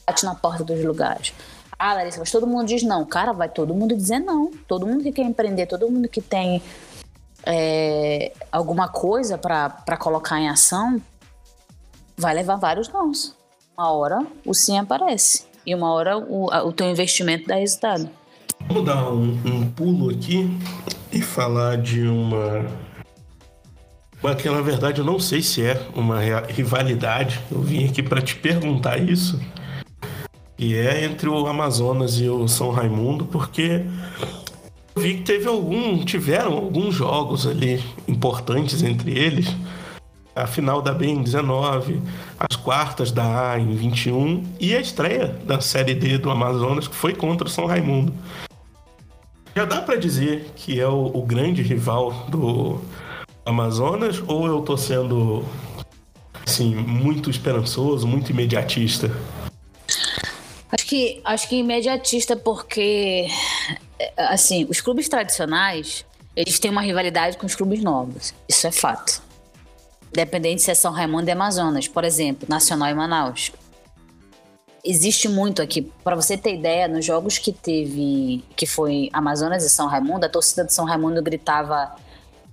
[0.07, 1.35] Bate na porta dos lugares.
[1.79, 3.05] Ah, Larissa, mas todo mundo diz não.
[3.05, 4.51] Cara, vai todo mundo dizer não.
[4.67, 6.63] Todo mundo que quer empreender, todo mundo que tem
[7.45, 11.01] é, alguma coisa para colocar em ação,
[12.17, 13.37] vai levar vários nãos.
[13.77, 15.45] Uma hora o sim aparece.
[15.67, 18.09] E uma hora o, o teu investimento dá resultado.
[18.67, 20.49] Vamos dar um, um pulo aqui
[21.13, 22.65] e falar de uma
[24.37, 27.41] que na verdade eu não sei se é uma rivalidade.
[27.51, 29.41] Eu vim aqui para te perguntar isso.
[30.59, 33.83] E é entre o Amazonas e o São Raimundo, porque
[34.95, 39.57] eu vi que teve algum, tiveram alguns jogos ali importantes entre eles.
[40.37, 42.03] A final da B em 19,
[42.39, 46.95] as quartas da A em 21 e a estreia da Série D do Amazonas, que
[46.95, 48.13] foi contra o São Raimundo.
[49.57, 52.81] Já dá para dizer que é o, o grande rival do,
[53.45, 55.45] Amazonas ou eu tô sendo
[56.47, 59.11] assim muito esperançoso, muito imediatista?
[60.73, 63.29] Acho que acho que imediatista porque
[64.17, 68.35] assim, os clubes tradicionais, eles têm uma rivalidade com os clubes novos.
[68.49, 69.23] Isso é fato.
[70.11, 73.53] Independente se é São Raimundo e Amazonas, por exemplo, Nacional e Manaus.
[74.83, 75.83] Existe muito aqui.
[76.03, 80.29] Para você ter ideia, nos jogos que teve, que foi Amazonas e São Raimundo, a
[80.29, 81.95] torcida de São Raimundo gritava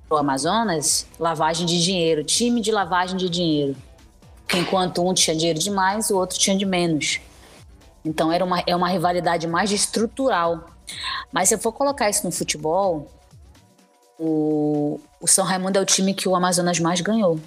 [0.10, 3.76] o Amazonas, lavagem de dinheiro, time de lavagem de dinheiro.
[4.53, 7.20] Enquanto um tinha dinheiro demais, o outro tinha de menos.
[8.05, 10.70] Então era uma, é uma rivalidade mais estrutural.
[11.32, 13.12] Mas se eu for colocar isso no futebol,
[14.18, 17.39] o, o São Raimundo é o time que o Amazonas mais ganhou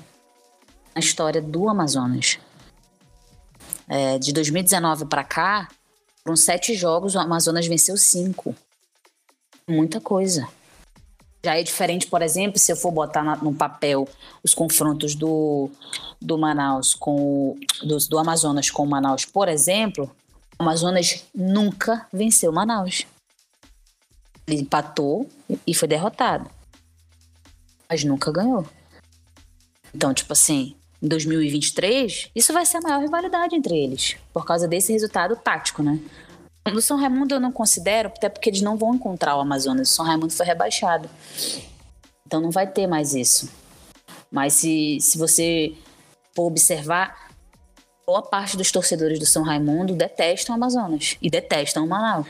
[0.94, 2.38] na história do Amazonas.
[3.88, 5.68] É, de 2019 para cá,
[6.22, 8.54] foram sete jogos, o Amazonas venceu cinco.
[9.66, 10.46] Muita coisa.
[11.42, 14.06] Já é diferente, por exemplo, se eu for botar na, no papel
[14.42, 15.70] os confrontos do,
[16.20, 20.10] do Manaus com do, do Amazonas com o Manaus, por exemplo,
[20.58, 23.06] o Amazonas nunca venceu Manaus.
[24.46, 25.28] Ele empatou
[25.66, 26.50] e foi derrotado.
[27.88, 28.66] Mas nunca ganhou.
[29.94, 34.68] Então, tipo assim, em 2023, isso vai ser a maior rivalidade entre eles, por causa
[34.68, 35.98] desse resultado tático, né?
[36.68, 39.90] No São Raimundo eu não considero, até porque eles não vão encontrar o Amazonas.
[39.90, 41.08] O São Raimundo foi rebaixado.
[42.26, 43.50] Então não vai ter mais isso.
[44.30, 45.74] Mas se, se você
[46.34, 47.30] for observar,
[48.06, 52.28] boa parte dos torcedores do São Raimundo detestam o Amazonas e detestam o Manaus.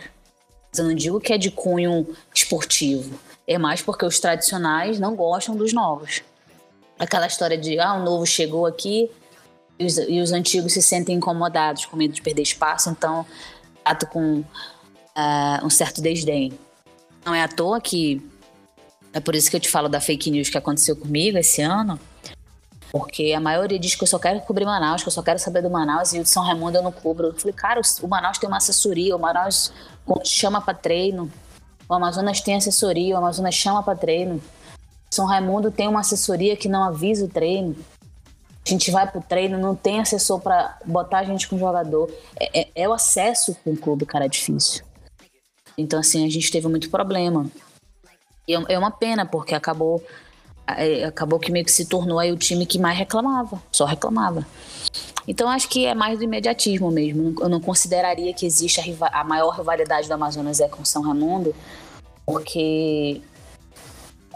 [0.77, 3.19] Eu não digo que é de cunho esportivo.
[3.47, 6.23] É mais porque os tradicionais não gostam dos novos.
[6.99, 9.11] Aquela história de, ah, o novo chegou aqui
[9.79, 13.27] e os, e os antigos se sentem incomodados, com medo de perder espaço, então
[13.91, 16.53] trato com uh, um certo desdém.
[17.25, 18.23] Não é à toa que
[19.13, 21.99] é por isso que eu te falo da fake news que aconteceu comigo esse ano,
[22.93, 25.63] porque a maioria diz que eu só quero cobrir Manaus, que eu só quero saber
[25.63, 27.29] do Manaus e o de São Raimundo eu não cubro.
[27.29, 29.73] Eu falei, cara, o Manaus tem uma assessoria, o Manaus
[30.25, 31.31] chama para treino,
[31.89, 34.41] o Amazonas tem assessoria, o Amazonas chama para treino.
[35.11, 37.77] São Raimundo tem uma assessoria que não avisa o treino.
[38.67, 42.11] A gente vai pro treino, não tem assessor para botar a gente com jogador.
[42.39, 44.85] É, é, é, o acesso com o clube, cara, é difícil.
[45.77, 47.51] Então, assim, a gente teve muito problema.
[48.47, 50.05] E é, é uma pena, porque acabou
[50.77, 54.47] é, acabou que meio que se tornou aí o time que mais reclamava, só reclamava.
[55.27, 57.35] Então acho que é mais do imediatismo mesmo.
[57.41, 61.55] Eu não consideraria que existe a, a maior rivalidade do Amazonas é com São Raimundo,
[62.27, 63.21] porque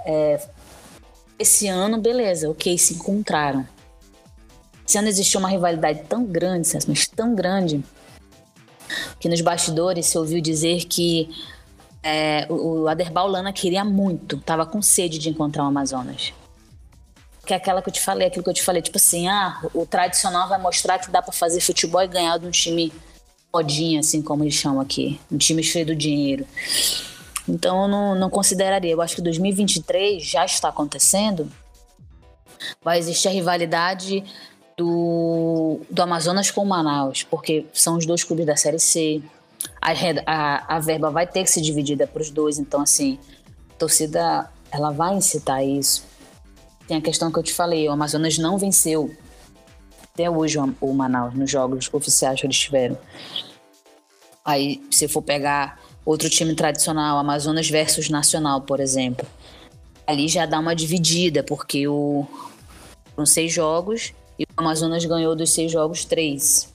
[0.04, 0.40] é,
[1.38, 3.66] esse ano, beleza, ok, se encontraram.
[4.86, 7.82] Esse ano existiu uma rivalidade tão grande, mas tão grande,
[9.18, 11.28] que nos bastidores se ouviu dizer que
[12.02, 16.32] é, o Aderbal Lana queria muito, estava com sede de encontrar o Amazonas.
[17.46, 19.60] que é aquela que eu te falei, aquilo que eu te falei, tipo assim, ah,
[19.74, 22.92] o tradicional vai mostrar que dá para fazer futebol e ganhar de um time
[23.52, 26.46] modinha, assim como eles chamam aqui, um time cheio do dinheiro.
[27.48, 28.90] Então eu não, não consideraria.
[28.90, 31.50] Eu acho que 2023 já está acontecendo.
[32.82, 34.24] Vai existir a rivalidade
[34.76, 39.22] do, do Amazonas com o Manaus, porque são os dois clubes da Série C.
[39.80, 39.92] A,
[40.26, 43.18] a, a verba vai ter que ser dividida para os dois, então assim,
[43.70, 46.04] a torcida ela vai incitar isso.
[46.86, 49.14] Tem a questão que eu te falei, o Amazonas não venceu
[50.12, 52.98] até hoje o Manaus nos jogos oficiais que eles tiveram.
[54.44, 59.26] Aí, se for pegar outro time tradicional, Amazonas versus Nacional, por exemplo,
[60.06, 62.26] ali já dá uma dividida, porque o
[63.14, 66.72] foram seis jogos e o Amazonas ganhou dos seis jogos três.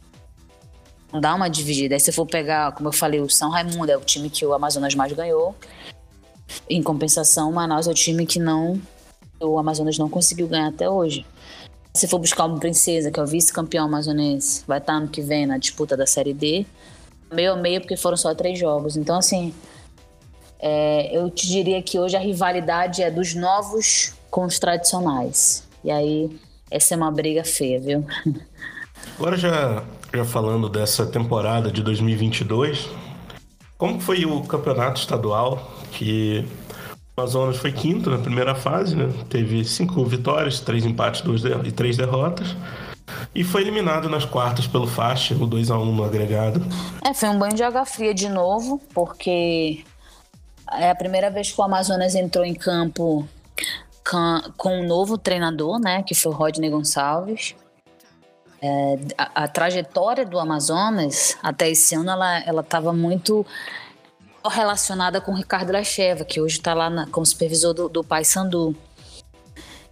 [1.11, 1.95] Não dá uma dividida.
[1.95, 4.53] Aí se for pegar, como eu falei, o São Raimundo é o time que o
[4.53, 5.55] Amazonas mais ganhou.
[6.69, 8.79] Em compensação, o Manaus é o time que não
[9.41, 11.25] o Amazonas não conseguiu ganhar até hoje.
[11.93, 15.45] Se for buscar uma Princesa, que é o vice-campeão amazonense, vai estar ano que vem
[15.45, 16.65] na disputa da Série D.
[17.31, 18.95] Meio a meio, porque foram só três jogos.
[18.95, 19.53] Então, assim,
[20.59, 25.63] é, eu te diria que hoje a rivalidade é dos novos com os tradicionais.
[25.83, 26.39] E aí,
[26.71, 28.05] essa é uma briga feia, viu?
[29.17, 32.89] Agora, já, já falando dessa temporada de 2022,
[33.77, 36.45] como foi o campeonato estadual que
[37.17, 39.11] Amazonas foi quinto na primeira fase, né?
[39.29, 42.55] Teve cinco vitórias, três empates duas e três derrotas.
[43.33, 46.65] E foi eliminado nas quartas pelo Faixa, o 2x1 no agregado.
[47.03, 49.83] É, foi um banho de água fria de novo, porque
[50.73, 53.27] é a primeira vez que o Amazonas entrou em campo
[54.57, 56.03] com um novo treinador, né?
[56.03, 57.55] Que foi o Rodney Gonçalves.
[58.61, 63.45] É, a, a, trajetória do Amazonas até esse ano ela estava muito
[64.45, 68.75] relacionada com o Ricardo Lecheva, que hoje está lá na, como supervisor do, do Paysandu.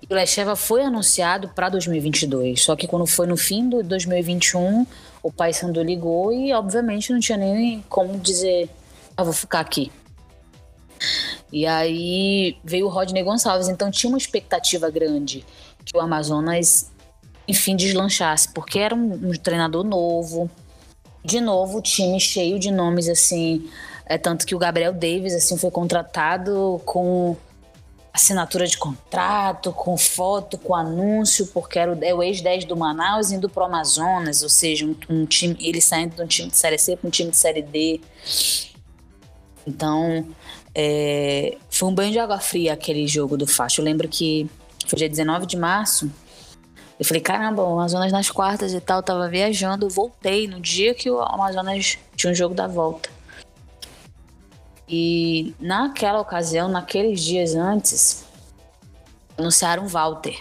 [0.02, 4.86] E o Lecheva foi anunciado para 2022, só que quando foi no fim de 2021,
[5.24, 8.70] o Paysandu ligou e, obviamente, não tinha nem como dizer,
[9.16, 9.92] ah, vou ficar aqui.
[11.52, 15.46] E aí veio o Rodney Gonçalves, então tinha uma expectativa grande
[15.86, 16.92] que o Amazonas,
[17.48, 20.50] enfim, deslanchasse, porque era um, um treinador novo,
[21.24, 23.70] de novo, time cheio de nomes assim.
[24.06, 27.36] É tanto que o Gabriel Davis assim foi contratado com
[28.18, 33.32] assinatura de contrato, com foto, com anúncio, porque era o, é o ex-10 do Manaus
[33.32, 36.78] indo pro Amazonas, ou seja, um, um, time, ele saindo de um time de Série
[36.78, 38.02] C para um time de Série D.
[39.66, 40.26] Então,
[40.80, 43.82] é, foi um banho de água fria aquele jogo do Faixa.
[43.82, 44.48] Eu lembro que
[44.86, 46.12] foi dia 19 de março.
[47.00, 51.10] Eu falei, caramba, o Amazonas nas quartas e tal, tava viajando, voltei no dia que
[51.10, 53.10] o Amazonas tinha um jogo da volta.
[54.88, 58.24] E naquela ocasião, naqueles dias antes,
[59.36, 60.40] anunciaram Walter.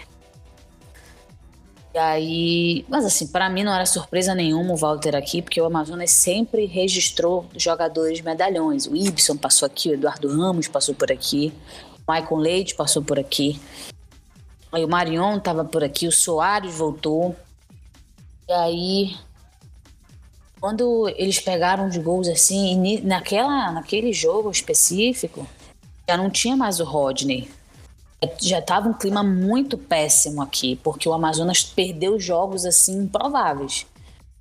[1.97, 5.65] E aí, mas assim, para mim não era surpresa nenhuma o Walter aqui, porque o
[5.65, 8.85] Amazonas sempre registrou jogadores medalhões.
[8.85, 11.51] O Ibson passou aqui, o Eduardo Ramos passou por aqui,
[11.97, 13.59] o Maicon Leite passou por aqui.
[14.71, 17.35] Aí o Marion tava por aqui, o Soares voltou.
[18.47, 19.17] E aí
[20.61, 25.47] quando eles pegaram os gols assim, naquela, naquele jogo específico,
[26.07, 27.49] já não tinha mais o Rodney.
[28.39, 33.85] Já estava um clima muito péssimo aqui, porque o Amazonas perdeu jogos assim improváveis.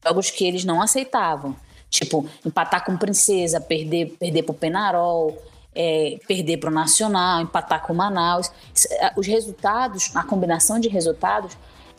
[0.05, 1.55] Jogos que eles não aceitavam.
[1.91, 5.37] Tipo, empatar com Princesa, perder, perder pro Penarol,
[5.75, 8.51] é, perder pro Nacional, empatar com Manaus.
[8.93, 11.57] É, os resultados, a combinação de resultados,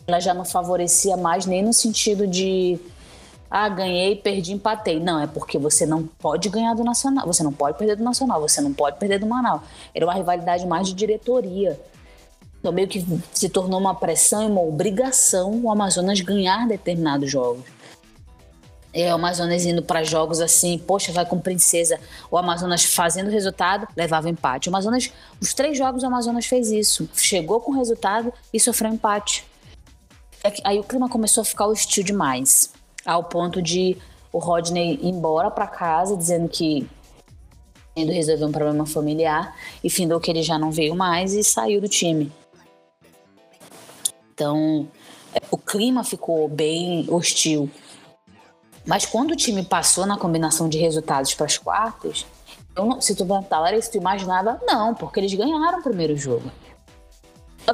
[0.07, 2.79] ela já não favorecia mais nem no sentido de
[3.49, 4.99] ah, ganhei, perdi, empatei.
[4.99, 8.41] Não, é porque você não pode ganhar do Nacional, você não pode perder do Nacional,
[8.41, 9.61] você não pode perder do Manaus.
[9.93, 11.79] Era uma rivalidade mais de diretoria.
[12.59, 17.63] Então, meio que se tornou uma pressão e uma obrigação o Amazonas ganhar determinados jogos.
[18.93, 21.99] É, o Amazonas indo para jogos assim, poxa, vai com Princesa.
[22.29, 24.67] O Amazonas fazendo resultado, levava empate.
[24.67, 27.07] O Amazonas, os três jogos o Amazonas fez isso.
[27.15, 29.45] Chegou com resultado e sofreu empate.
[30.43, 32.73] É aí o clima começou a ficar hostil demais
[33.07, 33.97] ao ponto de
[34.33, 36.87] o Rodney ir embora para casa dizendo que
[37.95, 41.81] indo resolver um problema familiar e findou que ele já não veio mais e saiu
[41.81, 42.31] do time.
[44.33, 44.87] Então,
[45.33, 47.71] é, o clima ficou bem hostil.
[48.85, 52.25] Mas quando o time passou na combinação de resultados para as quartas,
[52.75, 54.61] eu, se tu perguntar, Larissa, tu imaginava?
[54.67, 56.51] Não, porque eles ganharam o primeiro jogo.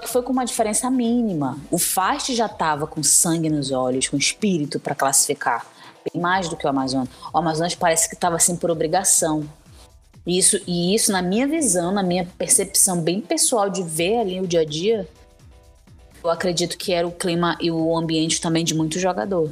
[0.06, 1.58] Foi com uma diferença mínima.
[1.70, 5.66] O Fast já estava com sangue nos olhos, com espírito para classificar.
[6.12, 7.10] Bem mais do que o Amazonas.
[7.34, 9.48] O Amazonas parece que estava assim por obrigação.
[10.26, 14.48] Isso, e isso, na minha visão, na minha percepção bem pessoal de ver ali o
[14.48, 15.08] dia a dia,
[16.24, 19.52] eu acredito que era o clima e o ambiente também de muito jogador.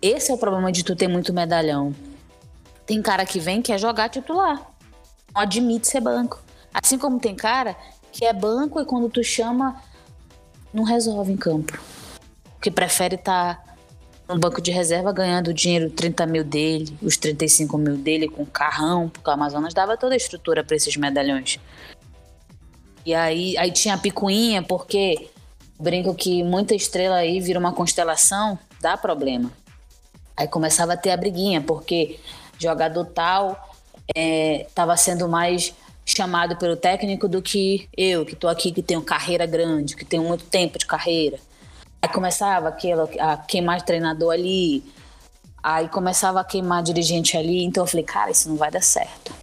[0.00, 1.94] Esse é o problema de tu ter muito medalhão.
[2.86, 4.56] Tem cara que vem que quer jogar titular.
[5.34, 6.42] Não admite ser banco.
[6.72, 7.76] Assim como tem cara
[8.18, 9.80] que é banco e quando tu chama,
[10.74, 11.80] não resolve em campo.
[12.60, 13.74] Que prefere estar tá
[14.34, 18.44] no banco de reserva ganhando o dinheiro 30 mil dele, os 35 mil dele com
[18.44, 21.60] carrão, porque o Amazonas dava toda a estrutura para esses medalhões.
[23.06, 25.30] E aí, aí tinha a picuinha, porque
[25.78, 29.52] brinco que muita estrela aí vira uma constelação, dá problema.
[30.36, 32.18] Aí começava a ter a briguinha, porque
[32.58, 33.70] jogador tal
[34.12, 35.72] estava é, sendo mais
[36.16, 40.22] chamado pelo técnico do que eu, que estou aqui, que tenho carreira grande, que tenho
[40.24, 41.38] muito tempo de carreira.
[42.00, 44.82] Aí começava aquilo, a queimar treinador ali,
[45.62, 49.34] aí começava a queimar dirigente ali, então eu falei, cara, isso não vai dar certo.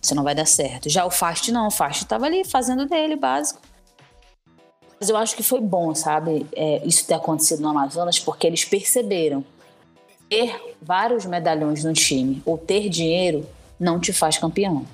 [0.00, 0.88] Isso não vai dar certo.
[0.88, 3.60] Já o Fast não, o Fast estava ali fazendo dele, básico.
[5.00, 8.64] Mas eu acho que foi bom, sabe, é, isso ter acontecido no Amazonas, porque eles
[8.64, 9.44] perceberam
[10.28, 13.44] ter vários medalhões no time ou ter dinheiro
[13.78, 14.86] não te faz campeão.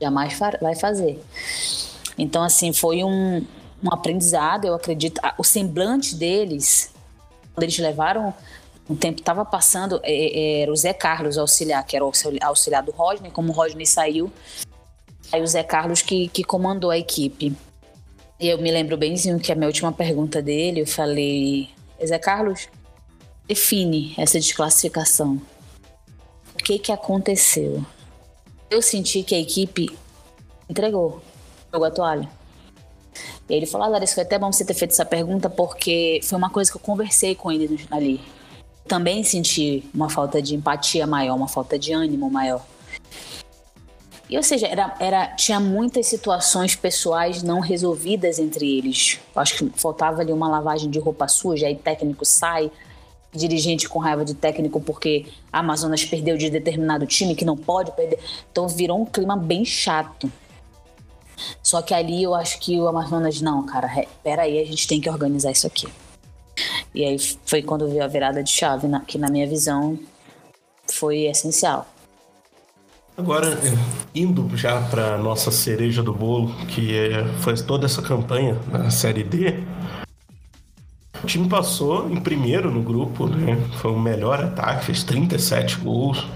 [0.00, 1.22] Jamais vai fazer.
[2.16, 3.44] Então, assim, foi um,
[3.82, 5.20] um aprendizado, eu acredito.
[5.36, 6.92] O semblante deles,
[7.54, 8.34] quando eles levaram
[8.88, 12.82] um tempo estava passando, é, é, era o Zé Carlos auxiliar, que era o auxiliar
[12.82, 14.32] do Rodney, como o Rodney saiu,
[15.30, 17.54] aí o Zé Carlos que, que comandou a equipe.
[18.40, 21.68] E eu me lembro benzinho que a minha última pergunta dele, eu falei,
[22.04, 22.68] Zé Carlos,
[23.46, 25.40] define essa desclassificação.
[26.54, 27.84] O que que aconteceu?
[28.70, 29.88] Eu senti que a equipe
[30.68, 31.22] entregou,
[31.72, 32.28] jogou a toalha.
[33.48, 36.36] E ele falou, ah, Larissa, foi até bom você ter feito essa pergunta, porque foi
[36.36, 38.20] uma coisa que eu conversei com ele ali.
[38.86, 42.64] Também senti uma falta de empatia maior, uma falta de ânimo maior.
[44.28, 49.18] E, ou seja, era, era, tinha muitas situações pessoais não resolvidas entre eles.
[49.34, 52.70] Acho que faltava ali uma lavagem de roupa suja, aí técnico sai,
[53.38, 57.92] dirigente com raiva de técnico porque a Amazonas perdeu de determinado time que não pode
[57.92, 58.18] perder.
[58.50, 60.30] Então virou um clima bem chato.
[61.62, 63.88] Só que ali eu acho que o Amazonas, não, cara,
[64.22, 65.88] peraí, a gente tem que organizar isso aqui.
[66.94, 67.16] E aí
[67.46, 69.98] foi quando veio a virada de chave, que na minha visão
[70.90, 71.86] foi essencial.
[73.16, 73.58] Agora,
[74.14, 79.24] indo já para nossa cereja do bolo, que é, foi toda essa campanha na Série
[79.24, 79.54] D,
[81.22, 83.56] o time passou em primeiro no grupo, né?
[83.78, 86.26] Foi o melhor ataque, fez 37 gols.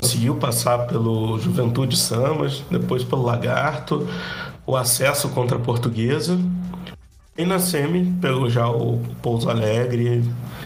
[0.00, 4.08] Conseguiu passar pelo Juventude Samas, depois pelo Lagarto,
[4.66, 6.38] o acesso contra a Portuguesa.
[7.36, 10.22] E na Semi pegou já o Pouso Alegre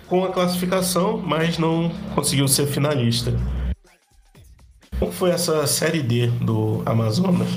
[0.08, 3.32] com a classificação, mas não conseguiu ser finalista.
[4.98, 7.48] Como foi essa série D do Amazonas?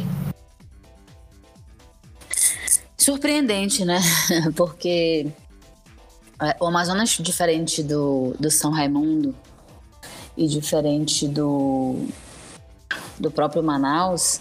[2.97, 4.01] Surpreendente, né?
[4.55, 5.27] Porque
[6.59, 9.35] o Amazonas, diferente do, do São Raimundo
[10.35, 12.07] e diferente do,
[13.19, 14.39] do próprio Manaus,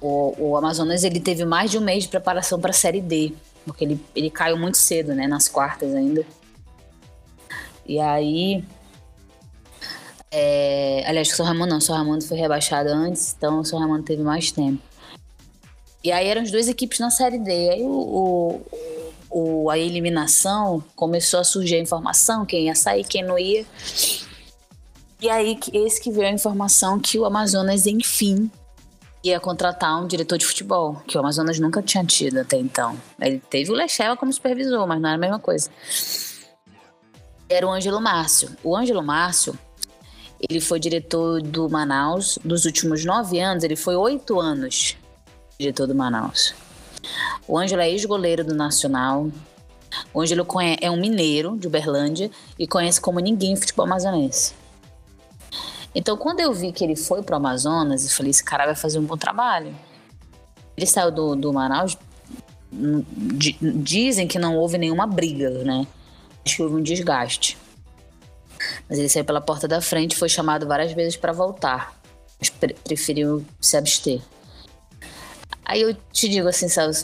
[0.00, 3.34] o, o Amazonas ele teve mais de um mês de preparação para a Série D,
[3.64, 5.26] porque ele, ele caiu muito cedo, né?
[5.26, 6.24] Nas quartas ainda.
[7.86, 8.64] E aí
[10.30, 13.78] é, aliás, o São Raimundo não, o São Raimundo foi rebaixado antes, então o São
[13.78, 14.82] Raimundo teve mais tempo.
[16.04, 17.70] E aí eram as duas equipes na Série D.
[17.70, 18.66] Aí o, o,
[19.30, 23.64] o, a eliminação começou a surgir a informação, quem ia sair, quem não ia.
[25.20, 28.50] E aí, esse que veio a informação que o Amazonas, enfim,
[29.22, 32.96] ia contratar um diretor de futebol, que o Amazonas nunca tinha tido até então.
[33.20, 35.70] Ele teve o Lecheva como supervisor, mas não era a mesma coisa.
[37.48, 38.50] Era o Ângelo Márcio.
[38.62, 39.58] O Ângelo Márcio,
[40.48, 42.38] ele foi diretor do Manaus.
[42.44, 44.96] Dos últimos nove anos, ele foi oito anos
[45.58, 46.54] diretor do Manaus.
[47.46, 49.28] O Ângelo é ex-goleiro do Nacional.
[50.12, 50.46] O Ângelo
[50.80, 54.54] é um mineiro de Uberlândia e conhece como ninguém futebol amazonense.
[55.94, 58.74] Então, quando eu vi que ele foi para o Amazonas, eu falei: esse cara vai
[58.74, 59.74] fazer um bom trabalho.
[60.76, 61.96] Ele saiu do, do Manaus.
[63.82, 65.86] Dizem que não houve nenhuma briga, né?
[66.44, 67.56] Acho que houve um desgaste.
[68.88, 71.98] Mas ele saiu pela porta da frente, foi chamado várias vezes para voltar,
[72.38, 74.20] mas pre preferiu se abster.
[75.68, 76.96] Aí eu te digo assim, sabe,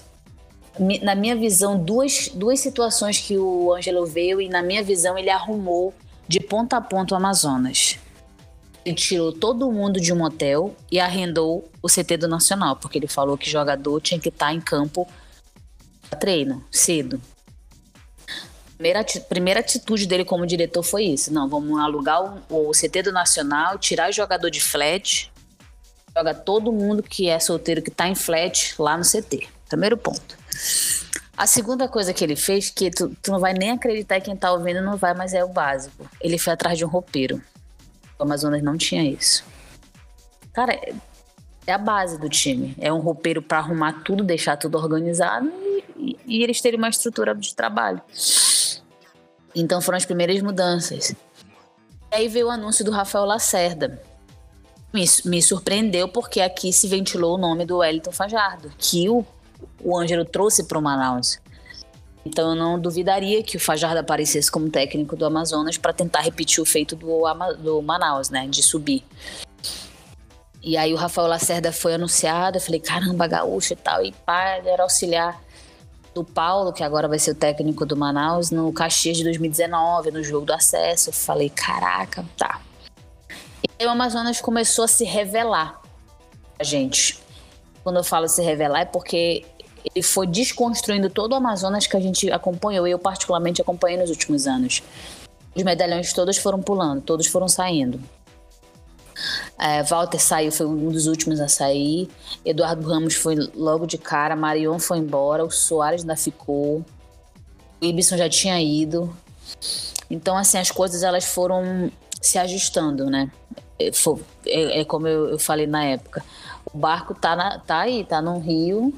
[1.02, 5.30] na minha visão, duas, duas situações que o Ângelo veio e na minha visão ele
[5.30, 5.94] arrumou
[6.26, 7.98] de ponta a ponta o Amazonas.
[8.84, 13.06] Ele tirou todo mundo de um hotel e arrendou o CT do Nacional, porque ele
[13.06, 15.06] falou que jogador tinha que estar em campo
[16.18, 17.20] treino, cedo
[18.84, 21.32] primeira, primeira atitude dele como diretor foi isso.
[21.32, 25.32] Não, vamos alugar o, o CT do Nacional, tirar o jogador de flat,
[26.16, 29.48] joga todo mundo que é solteiro que tá em flat lá no CT.
[29.68, 30.36] Primeiro ponto.
[31.36, 34.52] A segunda coisa que ele fez, que tu, tu não vai nem acreditar quem tá
[34.52, 36.08] ouvindo não vai, mas é o básico.
[36.20, 37.42] Ele foi atrás de um roupeiro.
[38.16, 39.44] O Amazonas não tinha isso.
[40.52, 40.78] Cara,
[41.66, 42.76] é a base do time.
[42.78, 45.50] É um roupeiro para arrumar tudo, deixar tudo organizado
[45.96, 48.00] e, e, eles terem uma estrutura de trabalho.
[49.54, 51.10] Então foram as primeiras mudanças.
[51.10, 54.00] E aí veio o anúncio do Rafael Lacerda.
[54.94, 59.26] Me, me surpreendeu porque aqui se ventilou o nome do Wellington Fajardo, que o
[59.82, 61.38] o Ângelo trouxe para o Manaus.
[62.24, 66.62] Então eu não duvidaria que o Fajardo aparecesse como técnico do Amazonas para tentar repetir
[66.62, 67.22] o feito do,
[67.58, 68.46] do Manaus, né?
[68.48, 69.04] De subir.
[70.62, 74.02] E aí o Rafael Lacerda foi anunciado, eu falei, caramba, gaúcho e tal.
[74.02, 75.38] E pá, ele era auxiliar
[76.14, 80.22] do Paulo, que agora vai ser o técnico do Manaus, no Caxias de 2019, no
[80.22, 81.10] jogo do acesso.
[81.10, 82.62] Eu falei, caraca, tá.
[83.86, 85.80] O Amazonas começou a se revelar
[86.58, 87.18] a gente.
[87.82, 89.44] Quando eu falo se revelar é porque
[89.84, 94.46] ele foi desconstruindo todo o Amazonas que a gente acompanhou, eu particularmente acompanhei nos últimos
[94.46, 94.82] anos.
[95.54, 98.00] Os medalhões todos foram pulando, todos foram saindo.
[99.58, 102.08] É, Walter saiu, foi um dos últimos a sair.
[102.44, 104.34] Eduardo Ramos foi logo de cara.
[104.34, 105.44] Marion foi embora.
[105.44, 106.84] O Soares ainda ficou.
[107.80, 109.14] O Ibson já tinha ido.
[110.10, 113.30] Então, assim, as coisas elas foram se ajustando, né?
[113.78, 113.90] É,
[114.46, 116.24] é, é como eu, eu, falei na época.
[116.72, 118.92] O barco tá, na, tá aí, tá no rio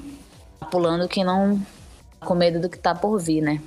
[0.71, 1.61] pulando que não
[2.21, 3.63] com medo do que está por vir, né?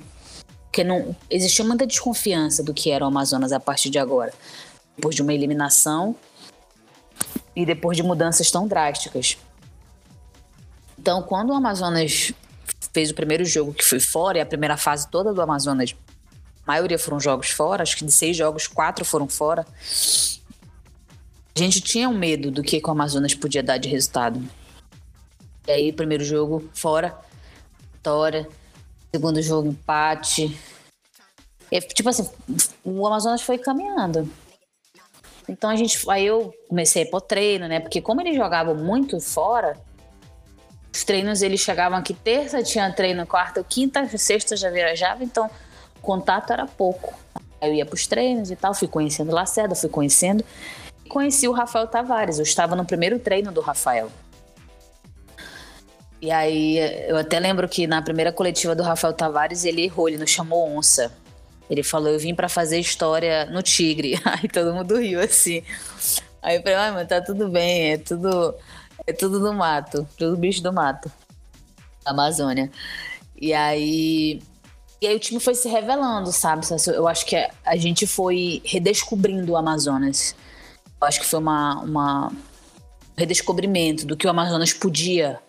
[0.64, 4.32] Porque não existia muita desconfiança do que era o Amazonas a partir de agora,
[4.96, 6.14] depois de uma eliminação
[7.56, 9.38] e depois de mudanças tão drásticas.
[10.98, 12.32] Então, quando o Amazonas
[12.92, 15.94] fez o primeiro jogo que foi fora e a primeira fase toda do Amazonas,
[16.66, 19.66] a maioria foram jogos fora, acho que de seis jogos quatro foram fora.
[21.54, 24.42] A gente tinha um medo do que, o Amazonas podia dar de resultado.
[25.66, 27.16] E aí, primeiro jogo fora,
[27.92, 28.48] vitória.
[29.12, 30.56] Segundo jogo, empate.
[31.70, 32.28] E, tipo assim,
[32.84, 34.30] o Amazonas foi caminhando.
[35.48, 35.98] Então a gente.
[36.08, 37.80] Aí eu comecei pôr treino, né?
[37.80, 39.76] Porque como eles jogavam muito fora,
[40.92, 45.50] os treinos eles chegavam aqui terça, tinha treino quarta, quinta, sexta já viajava, então
[45.96, 47.14] o contato era pouco.
[47.60, 50.44] Aí eu ia pros treinos e tal, fui conhecendo Lacerda, fui conhecendo.
[51.10, 52.38] Conheci o Rafael Tavares.
[52.38, 54.08] Eu estava no primeiro treino do Rafael.
[56.22, 60.18] E aí, eu até lembro que na primeira coletiva do Rafael Tavares, ele errou, ele
[60.18, 61.12] não chamou onça.
[61.68, 64.20] Ele falou, eu vim para fazer história no Tigre.
[64.24, 65.64] Aí todo mundo riu assim.
[66.40, 68.54] Aí eu falei, ai, mas tá tudo bem, é tudo,
[69.06, 71.10] é tudo do mato, tudo bicho do mato.
[72.04, 72.70] Amazônia.
[73.36, 74.40] E aí.
[75.00, 76.66] E aí o time foi se revelando, sabe?
[76.94, 80.34] Eu acho que a gente foi redescobrindo o Amazonas.
[81.00, 82.32] Acho que foi uma, uma um
[83.16, 85.40] redescobrimento do que o Amazonas podia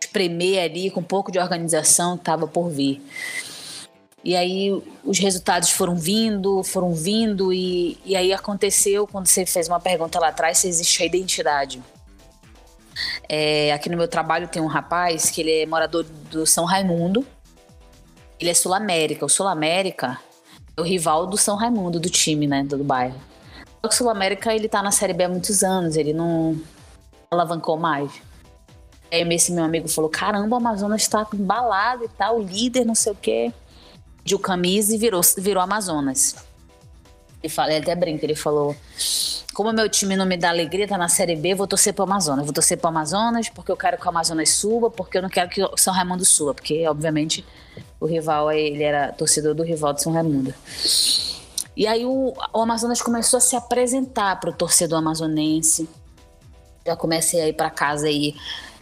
[0.00, 3.02] espremer ali com um pouco de organização estava por vir.
[4.24, 4.70] E aí
[5.04, 10.18] os resultados foram vindo, foram vindo, e, e aí aconteceu, quando você fez uma pergunta
[10.18, 11.82] lá atrás, se existe a identidade.
[13.28, 17.24] É, aqui no meu trabalho tem um rapaz que ele é morador do São Raimundo.
[18.40, 19.24] Ele é Sul-América.
[19.24, 20.18] O Sul-América
[20.76, 23.20] é o rival do São Raimundo, do time, né, do bairro.
[23.82, 26.60] O Sul-América, ele tá na Série B há muitos anos, ele não
[27.30, 28.10] alavancou mais.
[29.10, 33.12] Aí esse meu amigo falou: caramba, o Amazonas está embalado e tal, líder, não sei
[33.12, 33.52] o quê.
[34.22, 36.36] Pediu camisa e virou, virou Amazonas.
[37.42, 38.76] Ele, fala, ele até brinca, ele falou:
[39.54, 42.44] como meu time não me dá alegria, tá na Série B, vou torcer pro Amazonas.
[42.44, 45.48] Vou torcer pro Amazonas porque eu quero que o Amazonas suba, porque eu não quero
[45.48, 47.44] que o São Raimundo suba, porque, obviamente,
[47.98, 50.54] o rival, ele era torcedor do rival de São Raimundo.
[51.78, 55.88] E aí o, o Amazonas começou a se apresentar pro torcedor amazonense.
[56.84, 58.34] Já comecei a ir para casa aí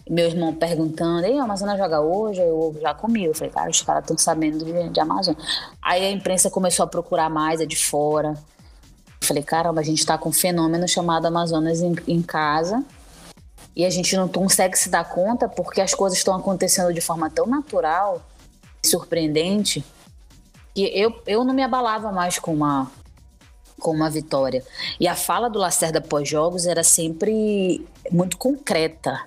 [0.09, 2.41] meu irmão perguntando, ei, a Amazonas joga hoje?
[2.41, 3.27] Eu já comi.
[3.27, 5.45] Eu falei, cara, os caras estão sabendo de, de Amazonas.
[5.83, 8.33] Aí a imprensa começou a procurar mais, é de fora.
[9.21, 12.83] Eu falei, caramba, a gente está com um fenômeno chamado Amazonas em, em casa
[13.75, 17.29] e a gente não consegue se dar conta porque as coisas estão acontecendo de forma
[17.29, 18.23] tão natural
[18.83, 19.85] e surpreendente
[20.77, 22.93] que eu, eu não me abalava mais com uma,
[23.81, 24.62] com uma vitória.
[25.01, 29.22] E a fala do Lacerda pós-jogos era sempre muito concreta.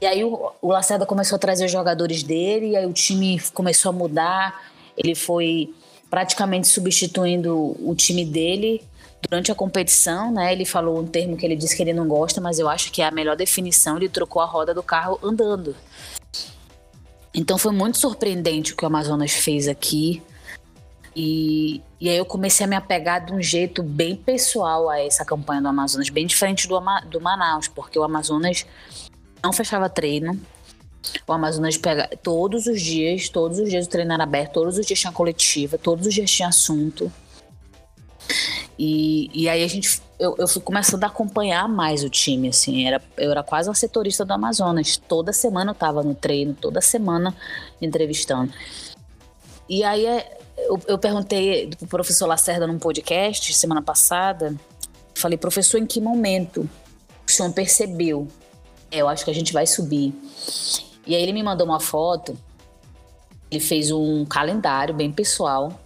[0.00, 3.40] E aí o, o Lacerda começou a trazer os jogadores dele, e aí o time
[3.52, 4.62] começou a mudar.
[4.96, 5.74] Ele foi
[6.08, 8.80] praticamente substituindo o time dele
[9.28, 10.52] durante a competição, né?
[10.52, 13.02] Ele falou um termo que ele disse que ele não gosta, mas eu acho que
[13.02, 13.96] é a melhor definição.
[13.96, 15.74] Ele trocou a roda do carro andando.
[17.34, 20.22] Então foi muito surpreendente o que o Amazonas fez aqui.
[21.14, 25.24] E, e aí eu comecei a me apegar de um jeito bem pessoal a essa
[25.24, 28.64] campanha do Amazonas, bem diferente do, do Manaus, porque o Amazonas
[29.42, 30.40] não fechava treino.
[31.26, 34.86] O Amazonas pega todos os dias, todos os dias o treino era aberto, todos os
[34.86, 37.10] dias tinha coletiva, todos os dias tinha assunto.
[38.78, 42.86] E, e aí a gente, eu, eu fui começando a acompanhar mais o time, assim,
[42.86, 44.96] era, eu era quase uma setorista do Amazonas.
[44.96, 47.34] Toda semana eu tava no treino, toda semana
[47.80, 48.52] entrevistando.
[49.68, 54.54] E aí é, eu, eu perguntei pro professor Lacerda num podcast semana passada,
[55.14, 56.68] falei, professor, em que momento
[57.26, 58.28] o senhor percebeu?
[58.90, 60.14] É, eu acho que a gente vai subir.
[61.06, 62.38] E aí ele me mandou uma foto,
[63.50, 65.78] ele fez um calendário bem pessoal,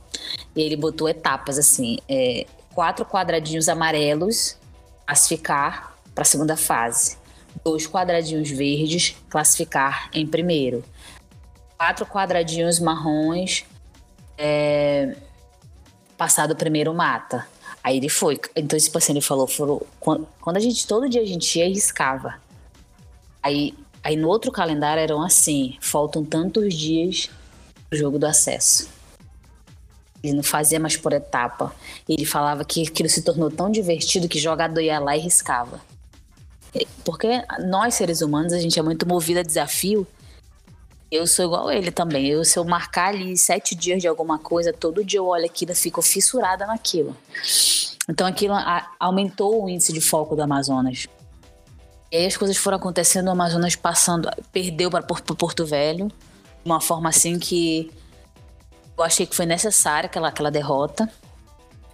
[0.55, 4.57] e ele botou etapas assim, é, quatro quadradinhos amarelos,
[5.07, 7.17] classificar para a segunda fase.
[7.65, 10.85] Dois quadradinhos verdes, classificar em primeiro.
[11.77, 13.65] Quatro quadradinhos marrons,
[14.39, 15.17] é,
[16.17, 17.47] passar do primeiro mata.
[17.83, 18.41] Aí ele foi.
[18.55, 21.73] Então, tipo assim, ele falou, falou quando a gente, todo dia a gente ia e
[21.73, 22.41] riscava.
[23.43, 27.29] Aí, aí no outro calendário eram assim, faltam tantos dias
[27.89, 28.89] pro jogo do acesso.
[30.23, 31.75] Ele não fazia mais por etapa.
[32.09, 35.81] Ele falava que aquilo se tornou tão divertido que jogador ia lá e riscava.
[37.05, 37.29] Porque
[37.67, 40.07] nós, seres humanos, a gente é muito movido a desafio
[41.13, 42.27] eu sou igual ele também.
[42.27, 45.73] Eu, se eu marcar ali sete dias de alguma coisa, todo dia eu olho aquilo
[45.73, 47.15] e fico fissurada naquilo.
[48.09, 51.07] Então aquilo a, aumentou o índice de foco do Amazonas.
[52.11, 56.15] E aí as coisas foram acontecendo, o Amazonas passando, perdeu para Porto Velho, de
[56.65, 57.91] uma forma assim que
[59.03, 61.09] eu achei que foi necessária aquela, aquela derrota.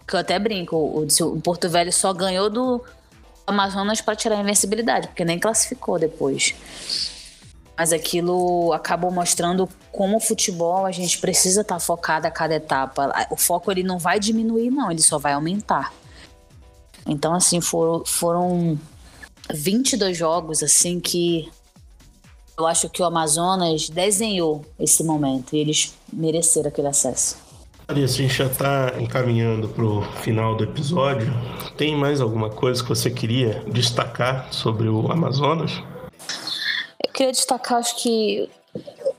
[0.07, 2.83] Que eu até brinco, o, o Porto Velho só ganhou do
[3.47, 6.55] Amazonas para tirar a invencibilidade, porque nem classificou depois
[7.79, 12.57] mas aquilo acabou mostrando como o futebol a gente precisa estar tá focado a cada
[12.57, 13.29] etapa.
[13.31, 15.95] O foco ele não vai diminuir, não, ele só vai aumentar.
[17.07, 18.77] Então, assim, foram, foram
[19.55, 21.49] 22 jogos, assim, que
[22.59, 27.37] eu acho que o Amazonas desenhou esse momento e eles mereceram aquele acesso.
[27.87, 31.33] Maria, a gente já está encaminhando para o final do episódio.
[31.77, 35.73] Tem mais alguma coisa que você queria destacar sobre o Amazonas?
[37.03, 38.51] Eu queria destacar, acho que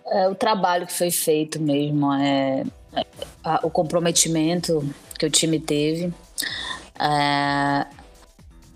[0.07, 3.05] é, o trabalho que foi feito mesmo, é, é
[3.43, 4.87] a, o comprometimento
[5.17, 6.13] que o time teve.
[6.99, 7.87] É,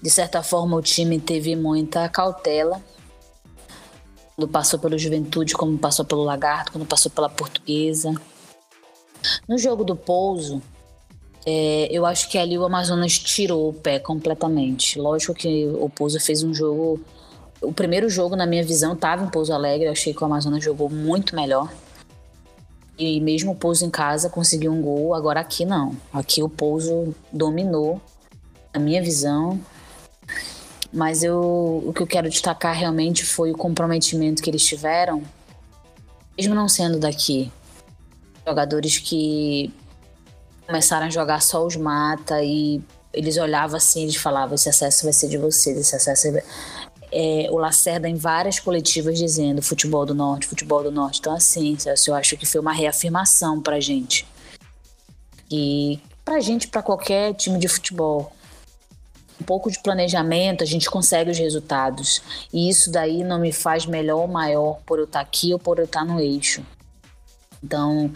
[0.01, 2.81] de certa forma, o time teve muita cautela
[4.35, 8.13] quando passou pelo Juventude, como passou pelo Lagarto, quando passou pela Portuguesa.
[9.47, 10.61] No jogo do Pouso,
[11.45, 14.99] é, eu acho que ali o Amazonas tirou o pé completamente.
[14.99, 16.99] Lógico que o Pouso fez um jogo
[17.63, 19.87] o primeiro jogo, na minha visão, estava em Pouso Alegre.
[19.87, 21.71] Eu achei que o Amazonas jogou muito melhor.
[22.97, 25.15] E mesmo o Pouso em casa conseguiu um gol.
[25.15, 25.95] Agora aqui não.
[26.11, 28.01] Aqui o Pouso dominou,
[28.73, 29.59] na minha visão.
[30.93, 35.23] Mas eu, o que eu quero destacar realmente foi o comprometimento que eles tiveram,
[36.37, 37.51] mesmo não sendo daqui.
[38.45, 39.73] Jogadores que
[40.67, 42.81] começaram a jogar só os mata e
[43.11, 46.43] eles olhavam assim, eles falavam: esse acesso vai ser de vocês, esse acesso vai
[47.13, 51.19] é, o Lacerda em várias coletivas dizendo futebol do norte, futebol do norte.
[51.19, 51.77] Então, assim,
[52.07, 54.25] eu acho que foi uma reafirmação pra gente.
[55.49, 58.33] E pra gente, pra qualquer time de futebol.
[59.43, 62.21] Um pouco de planejamento, a gente consegue os resultados.
[62.53, 65.79] E isso daí não me faz melhor ou maior por eu estar aqui ou por
[65.79, 66.65] eu estar no eixo.
[67.61, 68.09] Então,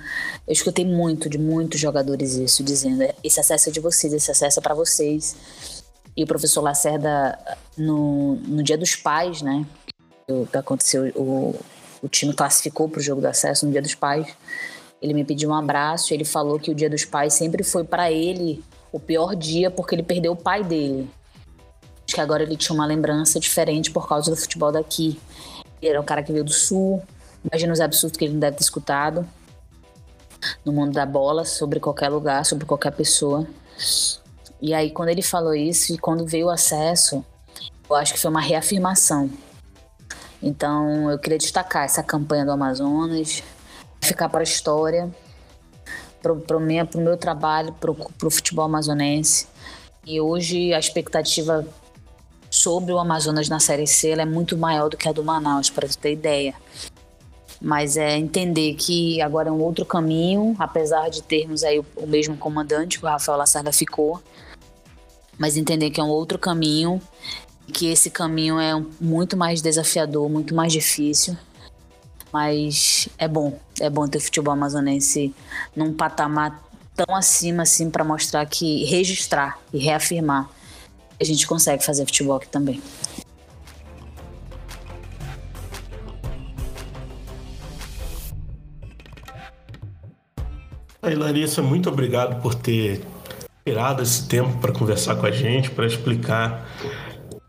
[0.47, 4.59] eu escutei muito de muitos jogadores isso, dizendo: esse acesso é de vocês, esse acesso
[4.59, 5.83] é para vocês.
[6.15, 7.37] E o professor Lacerda,
[7.77, 9.65] no, no dia dos pais, né?
[10.49, 11.59] Que aconteceu, o,
[12.01, 14.27] o time classificou para o jogo do acesso no dia dos pais.
[15.01, 16.13] Ele me pediu um abraço.
[16.13, 19.93] Ele falou que o dia dos pais sempre foi para ele o pior dia porque
[19.93, 21.09] ele perdeu o pai dele.
[22.07, 25.19] Acho que agora ele tinha uma lembrança diferente por causa do futebol daqui.
[25.81, 27.03] Ele era um cara que veio do sul.
[27.43, 29.27] Imagina os absurdos que ele não deve ter escutado
[30.63, 33.45] no mundo da bola, sobre qualquer lugar, sobre qualquer pessoa.
[34.61, 37.25] E aí, quando ele falou isso e quando veio o acesso,
[37.89, 39.29] eu acho que foi uma reafirmação.
[40.41, 43.43] Então, eu queria destacar essa campanha do Amazonas,
[44.01, 45.09] ficar para a história,
[46.21, 49.47] para o meu, meu trabalho, para o futebol amazonense.
[50.05, 51.67] E hoje a expectativa
[52.67, 55.87] sobre o Amazonas na Série C é muito maior do que a do Manaus, para
[55.87, 56.53] você ter ideia.
[57.61, 62.05] Mas é entender que agora é um outro caminho, apesar de termos aí o, o
[62.05, 64.21] mesmo comandante, que o Rafael Lacerda ficou,
[65.39, 67.01] mas entender que é um outro caminho,
[67.71, 71.37] que esse caminho é muito mais desafiador, muito mais difícil.
[72.33, 75.33] Mas é bom, é bom ter futebol amazonense
[75.73, 76.61] num patamar
[76.93, 80.56] tão acima assim para mostrar que registrar e reafirmar
[81.19, 82.81] a gente consegue fazer futebol aqui também.
[91.01, 93.01] Aí, Larissa, muito obrigado por ter
[93.65, 96.67] tirado esse tempo para conversar com a gente, para explicar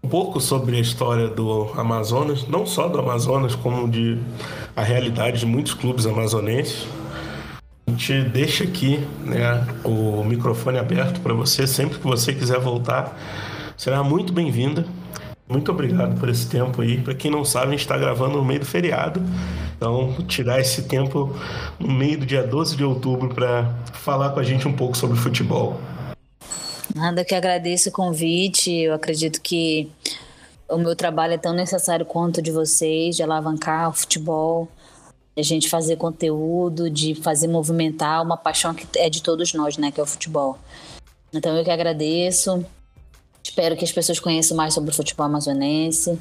[0.03, 4.19] um pouco sobre a história do Amazonas, não só do Amazonas, como de
[4.77, 6.87] a realidade de muitos clubes amazonenses.
[7.87, 13.19] A gente deixa aqui né, o microfone aberto para você sempre que você quiser voltar
[13.79, 14.85] Será muito bem-vinda.
[15.49, 17.01] Muito obrigado por esse tempo aí.
[17.01, 19.22] Para quem não sabe, a gente está gravando no meio do feriado.
[19.76, 21.33] Então, tirar esse tempo
[21.79, 25.16] no meio do dia 12 de outubro para falar com a gente um pouco sobre
[25.16, 25.81] futebol.
[26.93, 28.72] Nada que agradeço o convite.
[28.72, 29.89] Eu acredito que
[30.68, 34.68] o meu trabalho é tão necessário quanto o de vocês, de alavancar o futebol,
[35.37, 39.79] de a gente fazer conteúdo, de fazer movimentar uma paixão que é de todos nós,
[39.79, 40.59] né, que é o futebol.
[41.33, 42.66] Então eu que agradeço.
[43.49, 46.18] Espero que as pessoas conheçam mais sobre o futebol amazonense.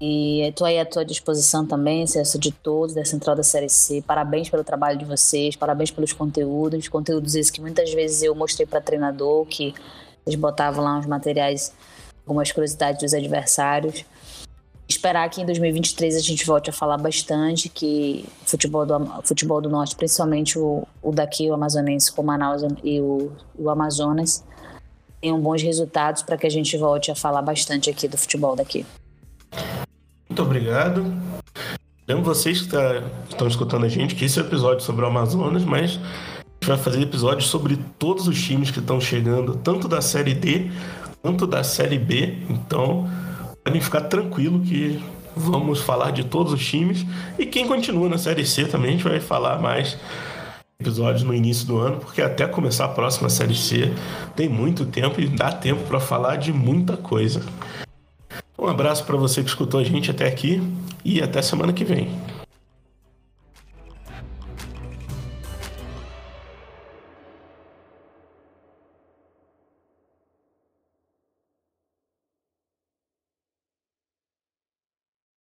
[0.00, 4.02] E estou aí à tua disposição também, Celso, de todos, da Central da Série C.
[4.06, 6.88] Parabéns pelo trabalho de vocês, parabéns pelos conteúdos.
[6.88, 9.74] Conteúdos esses que muitas vezes eu mostrei para treinador, que
[10.26, 11.70] eles botavam lá uns materiais,
[12.26, 14.02] algumas curiosidades dos adversários.
[14.88, 19.68] Esperar que em 2023 a gente volte a falar bastante que futebol do, futebol do
[19.68, 24.42] Norte, principalmente o, o daqui, o amazonense, com Manaus e o, o Amazonas,
[25.24, 28.84] tenham bons resultados para que a gente volte a falar bastante aqui do futebol daqui.
[30.28, 31.02] Muito obrigado.
[32.06, 35.64] Lembro vocês que tá, estão escutando a gente que esse é episódio sobre o Amazonas,
[35.64, 40.02] mas a gente vai fazer episódios sobre todos os times que estão chegando, tanto da
[40.02, 40.70] Série D
[41.22, 42.36] quanto da Série B.
[42.50, 43.08] Então,
[43.64, 45.02] podem ficar tranquilo que
[45.34, 47.06] vamos falar de todos os times.
[47.38, 49.96] E quem continua na Série C também, a gente vai falar mais
[50.80, 53.92] episódios no início do ano, porque até começar a próxima Série C
[54.34, 57.42] tem muito tempo e dá tempo para falar de muita coisa.
[58.58, 60.62] Um abraço para você que escutou a gente até aqui
[61.04, 62.08] e até semana que vem.